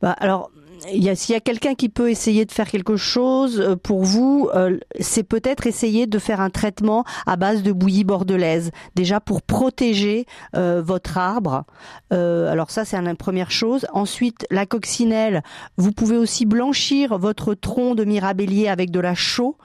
[0.00, 4.02] Bah, alors, s'il y a quelqu'un qui peut essayer de faire quelque chose euh, pour
[4.04, 9.20] vous, euh, c'est peut-être essayer de faire un traitement à base de bouillie bordelaise, déjà
[9.20, 10.26] pour protéger
[10.56, 11.64] euh, votre arbre.
[12.10, 13.86] Alors ça, c'est une première chose.
[13.92, 15.42] Ensuite, la coccinelle,
[15.76, 19.56] vous pouvez aussi blanchir votre tronc de mirabellier avec de la chaux.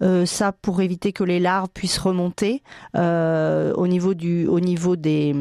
[0.00, 2.62] Ça pour éviter que les larves puissent remonter
[2.94, 5.32] au niveau du, au niveau des,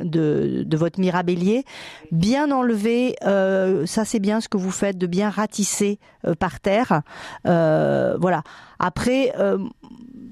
[0.00, 1.64] de, de votre mirabellier.
[2.12, 5.98] Bien enlever, ça c'est bien ce que vous faites, de bien ratisser
[6.38, 7.02] par terre.
[7.44, 8.42] voilà.
[8.78, 9.32] Après,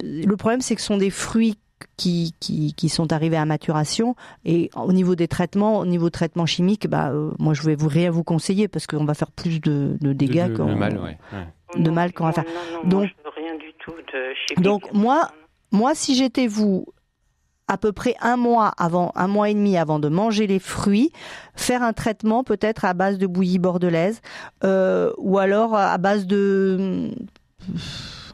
[0.02, 1.58] le problème c'est que ce sont des fruits
[1.96, 4.16] qui, qui, qui, sont arrivés à maturation.
[4.44, 7.88] Et au niveau des traitements, au niveau traitement chimique, bah, euh, moi je vais vous
[7.88, 11.18] rien vous conseiller parce qu'on va faire plus de, de dégâts de, de, mal, ouais.
[11.78, 12.44] de mal qu'on va faire.
[12.84, 13.10] donc,
[13.86, 14.64] tout de chimique.
[14.64, 15.30] Donc moi,
[15.70, 16.86] moi si j'étais vous,
[17.68, 21.12] à peu près un mois avant, un mois et demi avant de manger les fruits,
[21.54, 24.20] faire un traitement peut-être à base de bouillie bordelaise
[24.64, 27.10] euh, ou alors à base de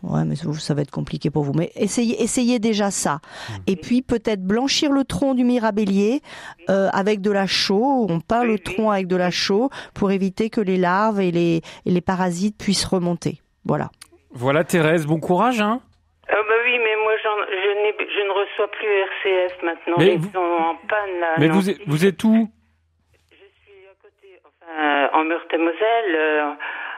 [0.02, 1.52] Ouais, mais ça va être compliqué pour vous.
[1.52, 3.20] Mais essayez, essayez déjà ça.
[3.48, 3.56] Mhm.
[3.68, 6.22] Et puis peut-être blanchir le tronc du mirabellier
[6.70, 8.06] euh, avec de la chaux.
[8.08, 11.62] On peint le tronc avec de la chaux pour éviter que les larves et les,
[11.86, 13.40] et les parasites puissent remonter.
[13.64, 13.90] Voilà.
[14.34, 15.60] Voilà Thérèse, bon courage.
[15.60, 15.80] Hein
[16.28, 17.28] ah bah oui, mais moi je,
[17.98, 19.96] je, ne reçois plus RCF maintenant.
[19.98, 21.34] Mais Ils sont en panne là.
[21.38, 22.48] Mais vous, êtes, vous êtes où?
[23.30, 26.14] Je suis à côté, enfin, en Meurthe-et-Moselle.
[26.14, 26.52] Euh,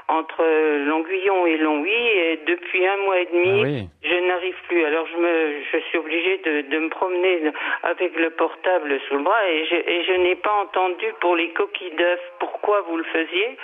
[0.08, 0.44] entre
[0.86, 4.84] Longuillon et Longwy et depuis un mois et demi, ah je n'arrive plus.
[4.84, 7.50] Alors je me, je suis obligée de, de, me promener
[7.82, 11.50] avec le portable sous le bras et je, et je n'ai pas entendu pour les
[11.54, 13.56] coquilles d'œufs pourquoi vous le faisiez?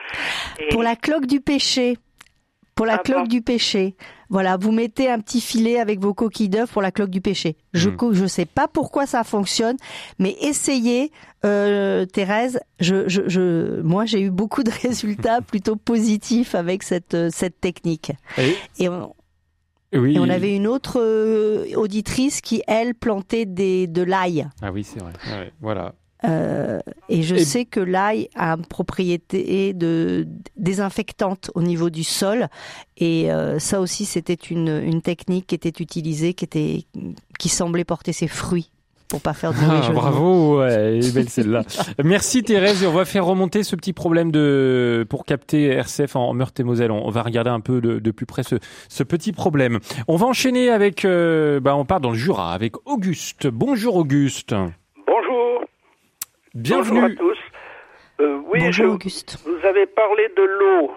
[0.71, 1.97] Pour la cloque du péché.
[2.75, 3.95] Pour la ah cloque du péché.
[4.31, 7.57] Voilà, vous mettez un petit filet avec vos coquilles d'œufs pour la cloque du péché.
[7.73, 8.29] Je ne hmm.
[8.29, 9.77] sais pas pourquoi ça fonctionne,
[10.19, 11.11] mais essayez,
[11.45, 12.61] euh, Thérèse.
[12.79, 17.61] Je, je, je, moi, j'ai eu beaucoup de résultats plutôt positifs avec cette euh, cette
[17.61, 18.13] technique.
[18.79, 19.15] Et, on,
[19.93, 20.17] oui.
[20.19, 24.49] on avait une autre euh, auditrice qui, elle, plantait des, de l'ail.
[24.63, 25.13] Ah oui, c'est vrai.
[25.27, 25.95] Ouais, voilà.
[26.25, 32.49] Euh, et je sais que l'ail a une propriété de désinfectante au niveau du sol.
[32.97, 36.85] Et euh, ça aussi, c'était une, une, technique qui était utilisée, qui, était,
[37.39, 38.71] qui semblait porter ses fruits
[39.09, 41.65] pour pas faire de ah, Bravo, ouais, belle celle-là.
[42.05, 46.33] Merci Thérèse, et on va faire remonter ce petit problème de pour capter RCF en
[46.33, 46.93] Meurthe-et-Moselle.
[46.93, 48.57] On, va regarder un peu de, de plus près ce,
[48.89, 49.81] ce, petit problème.
[50.07, 53.49] On va enchaîner avec, euh, bah on part dans le Jura avec Auguste.
[53.49, 54.55] Bonjour Auguste.
[56.55, 57.01] Bienvenue.
[57.01, 57.39] Bonjour à tous.
[58.21, 59.39] Euh, oui, Bonjour Auguste.
[59.47, 60.91] Vous avez parlé de l'eau,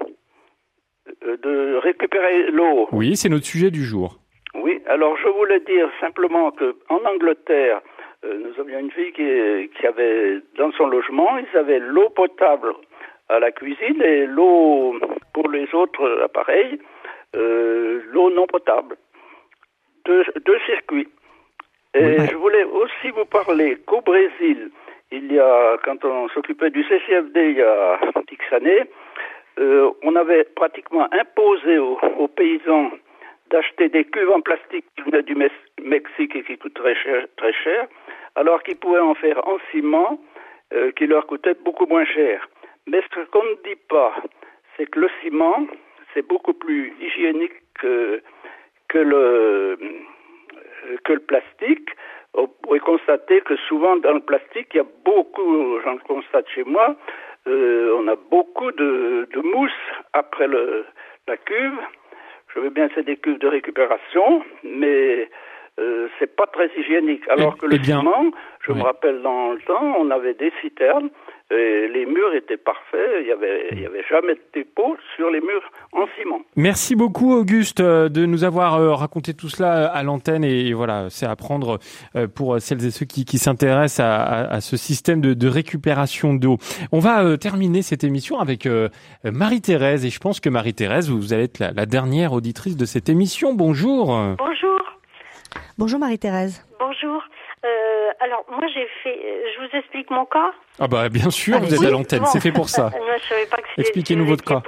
[1.28, 2.88] euh, de récupérer l'eau.
[2.92, 4.18] Oui, c'est notre sujet du jour.
[4.56, 7.82] Oui, alors je voulais dire simplement que en Angleterre,
[8.26, 12.74] euh, nous avions une fille qui, qui, avait dans son logement, ils avaient l'eau potable
[13.30, 15.00] à la cuisine et l'eau
[15.34, 16.80] pour les autres appareils,
[17.36, 18.98] l'eau non potable.
[20.06, 21.08] Deux, deux circuits.
[21.94, 24.72] Et je voulais aussi vous parler qu'au Brésil,
[25.12, 28.00] il y a, quand on s'occupait du CCFD il y a
[28.32, 28.84] X années,
[29.60, 32.92] euh, on avait pratiquement imposé aux, paysans
[33.52, 37.54] d'acheter des cuves en plastique qui venaient du Mexique et qui coûtent très cher, très
[37.54, 37.88] cher
[38.36, 40.20] alors qu'ils pouvaient en faire en ciment
[40.74, 42.48] euh, qui leur coûtait beaucoup moins cher.
[42.88, 44.16] Mais ce qu'on ne dit pas,
[44.76, 45.68] c'est que le ciment,
[46.14, 48.22] c'est beaucoup plus hygiénique que,
[48.88, 49.78] que, le,
[51.04, 51.90] que le plastique
[52.34, 56.64] on pourrait constater que souvent dans le plastique, il y a beaucoup, j'en constate chez
[56.64, 56.96] moi,
[57.48, 59.72] euh, on a beaucoup de, de mousse
[60.14, 60.86] après le,
[61.28, 61.80] la cuve.
[62.54, 65.30] Je veux bien c'est des cuves de récupération, mais
[65.80, 67.24] euh, c'est pas très hygiénique.
[67.30, 68.32] Alors que le eh ciment,
[68.62, 71.10] je me rappelle dans le temps, on avait des citernes
[71.52, 75.42] les murs étaient parfaits, il n'y avait, il y avait jamais de dépôt sur les
[75.42, 76.42] murs en ciment.
[76.56, 81.08] Merci beaucoup Auguste euh, de nous avoir euh, raconté tout cela à l'antenne et voilà,
[81.10, 81.80] c'est à prendre
[82.16, 86.34] euh, pour celles et ceux qui, qui s'intéressent à, à, ce système de, de récupération
[86.34, 86.58] d'eau.
[86.92, 88.68] On va terminer cette émission avec
[89.24, 93.10] Marie-Thérèse et je pense que Marie-Thérèse, vous allez être la, la dernière auditrice de cette
[93.10, 93.54] émission.
[93.54, 94.08] Bonjour.
[94.38, 94.80] Bonjour.
[95.78, 96.66] Bonjour Marie-Thérèse.
[96.80, 97.24] Bonjour.
[97.66, 100.52] Euh, alors moi j'ai fait, euh, je vous explique mon cas.
[100.80, 102.90] Ah bah bien sûr, vous êtes à l'antenne, c'est fait pour ça.
[103.78, 104.62] Expliquez-nous votre cas.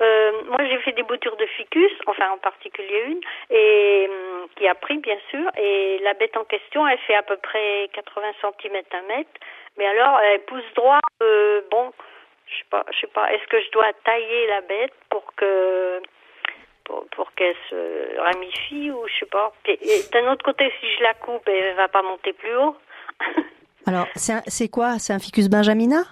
[0.00, 3.20] Euh, moi j'ai fait des boutures de ficus, enfin en particulier une,
[3.50, 5.50] et hum, qui a pris bien sûr.
[5.58, 9.30] Et la bête en question, elle fait à peu près 80 cm un mètre.
[9.76, 11.00] Mais alors elle pousse droit.
[11.22, 11.92] Euh, bon,
[12.46, 13.32] je sais pas, je sais pas.
[13.32, 16.00] Est-ce que je dois tailler la bête pour que
[16.86, 19.52] pour, qu'elle se ramifie ou je sais pas.
[20.12, 22.76] D'un autre côté, si je la coupe, elle va pas monter plus haut.
[23.86, 24.98] Alors, c'est quoi?
[24.98, 26.02] C'est un ficus benjamina?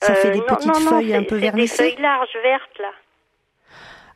[0.00, 2.90] Ça fait des euh, petites feuilles un peu vernissées Des feuilles larges, vertes, là.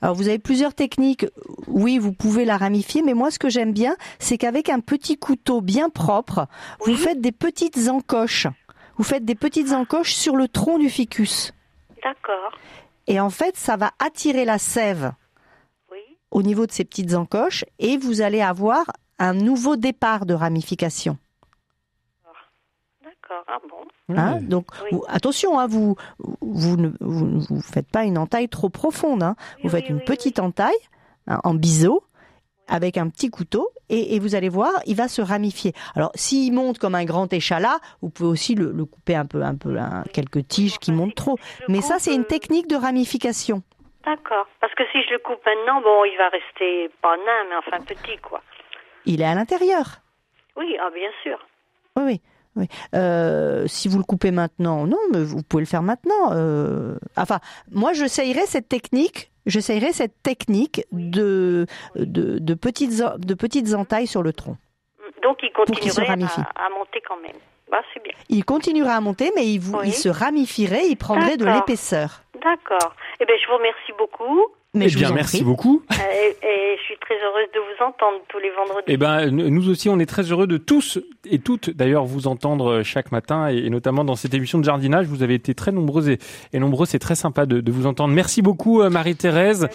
[0.03, 1.27] Alors vous avez plusieurs techniques.
[1.67, 5.19] Oui, vous pouvez la ramifier, mais moi ce que j'aime bien, c'est qu'avec un petit
[5.19, 6.47] couteau bien propre,
[6.81, 8.47] vous faites des petites encoches.
[8.99, 11.55] Vous faites des petites encoches sur le tronc du ficus.
[12.03, 12.53] D'accord.
[13.07, 15.13] Et en fait, ça va attirer la sève
[16.37, 18.85] au niveau de ces petites encoches et vous allez avoir
[19.19, 21.17] un nouveau départ de ramification.
[23.03, 24.15] D'accord, ah bon?
[24.15, 24.67] Hein, donc
[25.09, 25.97] attention, hein, vous
[26.43, 29.23] vous ne vous, faites pas une entaille trop profonde.
[29.23, 29.35] Hein.
[29.63, 30.77] Vous faites une petite entaille
[31.27, 32.05] en biseau
[32.69, 35.73] avec un petit couteau et, vous allez voir, il va se ramifier.
[35.95, 39.55] Alors s'il monte comme un grand échalas, vous pouvez aussi le, couper un peu, un
[39.55, 39.79] peu,
[40.13, 41.39] quelques tiges qui montent trop.
[41.69, 43.63] Mais ça, c'est une technique de ramification.
[44.07, 44.47] D'accord.
[44.61, 47.81] Parce que si je le coupe maintenant, bon, il va rester pas nain, mais enfin
[47.83, 48.41] petit, quoi.
[49.05, 49.99] Il est à l'intérieur.
[50.57, 51.39] Oui, ah, bien sûr.
[51.97, 52.21] Oui, oui.
[52.57, 52.69] Oui.
[52.95, 56.33] Euh, si vous le coupez maintenant, non, mais vous pouvez le faire maintenant.
[56.33, 57.39] Euh, enfin,
[57.71, 59.31] moi, j'essayerai cette technique.
[59.45, 64.57] J'essayerai cette technique de, de, petites, de petites entailles sur le tronc.
[65.23, 67.37] Donc, il continuerait à, monter quand même.
[67.71, 68.13] Bah, c'est bien.
[68.29, 72.23] Il continuera à monter, mais il, vous, il se ramifierait, il prendrait de l'épaisseur.
[72.43, 72.95] D'accord.
[73.21, 74.47] Eh bien, je vous remercie beaucoup.
[74.75, 75.83] Mais eh bien, merci beaucoup.
[75.91, 78.85] Euh, et, je suis très heureuse de vous entendre tous les vendredis.
[78.89, 82.83] Eh ben, nous aussi, on est très heureux de tous et toutes, d'ailleurs, vous entendre
[82.83, 85.07] chaque matin et, notamment dans cette émission de jardinage.
[85.07, 86.85] Vous avez été très nombreux et, nombreux.
[86.85, 88.13] C'est très sympa de, vous entendre.
[88.15, 89.69] Merci beaucoup, euh, Marie-Thérèse.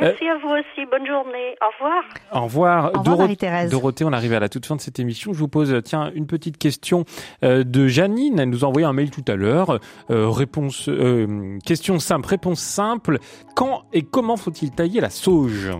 [0.00, 0.86] Merci à vous aussi.
[0.90, 1.56] Bonne journée.
[1.60, 2.02] Au revoir.
[2.32, 2.90] Au revoir.
[2.94, 5.32] Au revoir Dorothée, on arrive à la toute fin de cette émission.
[5.32, 7.04] Je vous pose, tiens, une petite question
[7.42, 8.38] euh, de Janine.
[8.38, 9.78] Elle nous a envoyé un mail tout à l'heure.
[10.10, 13.18] Euh, réponse, euh, question simple, réponse simple.
[13.54, 15.70] Quand et comment faut-il tailler la sauge?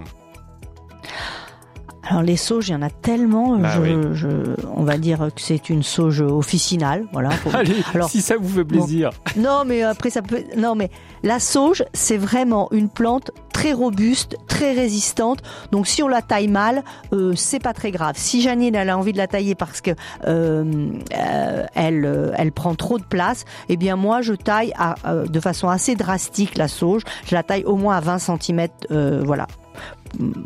[2.09, 3.59] Alors les sauges, il y en a tellement.
[3.59, 3.69] Bah
[4.15, 7.31] je, on va dire que c'est une sauge officinale, voilà.
[7.53, 9.11] Allez, Alors, si ça vous fait plaisir.
[9.37, 10.43] non, mais après ça peut.
[10.57, 10.91] Non, mais
[11.23, 15.41] la sauge, c'est vraiment une plante très robuste, très résistante.
[15.73, 18.15] Donc si on la taille mal, euh, c'est pas très grave.
[18.17, 19.91] Si Janine elle a envie de la tailler parce que
[20.27, 24.95] euh, euh elle euh, elle prend trop de place, eh bien moi je taille à,
[25.07, 27.03] euh, de façon assez drastique la sauge.
[27.27, 28.69] Je la taille au moins à 20 cm,
[29.25, 29.49] voilà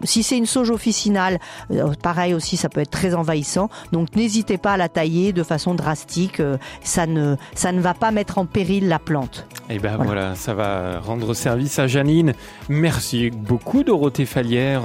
[0.05, 1.39] si c'est une sauge officinale,
[1.71, 3.69] euh, pareil aussi, ça peut être très envahissant.
[3.93, 6.41] Donc n'hésitez pas à la tailler de façon drastique.
[6.41, 9.47] Euh, ça ne, ça ne va pas mettre en péril la plante.
[9.69, 10.35] Et eh ben voilà.
[10.35, 12.35] ça va rendre service à Janine.
[12.69, 14.83] Merci beaucoup Dorothée Falière.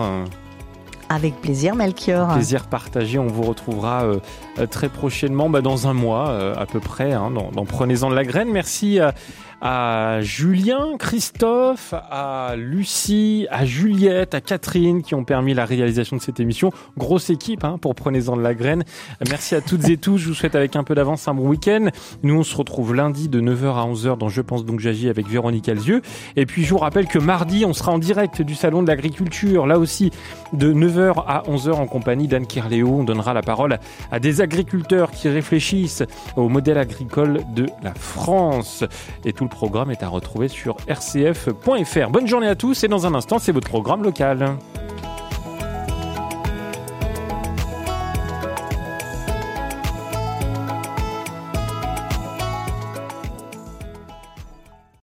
[1.09, 2.34] Avec plaisir, Melchior.
[2.34, 3.17] Plaisir partagé.
[3.17, 7.65] On vous retrouvera euh, très prochainement, bah, dans un mois à peu près, hein, dans,
[7.65, 8.49] Prenez-en de la graine.
[8.51, 9.13] Merci à
[9.62, 16.22] à Julien, Christophe, à Lucie, à Juliette, à Catherine qui ont permis la réalisation de
[16.22, 16.72] cette émission.
[16.97, 18.84] Grosse équipe hein, pour Prenez-en de la graine.
[19.28, 20.18] Merci à toutes et tous.
[20.18, 21.88] Je vous souhaite avec un peu d'avance un bon week-end.
[22.22, 25.28] Nous, on se retrouve lundi de 9h à 11h dans Je pense donc j'agis avec
[25.28, 26.01] Véronique Alzieux.
[26.36, 29.66] Et puis, je vous rappelle que mardi, on sera en direct du Salon de l'Agriculture.
[29.66, 30.12] Là aussi,
[30.53, 32.89] de 9h à 11h en compagnie d'Anne Kirléo.
[32.99, 33.80] On donnera la parole
[34.12, 36.03] à des agriculteurs qui réfléchissent
[36.36, 38.84] au modèle agricole de la France.
[39.26, 42.10] Et tout le programme est à retrouver sur rcf.fr.
[42.10, 44.58] Bonne journée à tous et dans un instant, c'est votre programme local.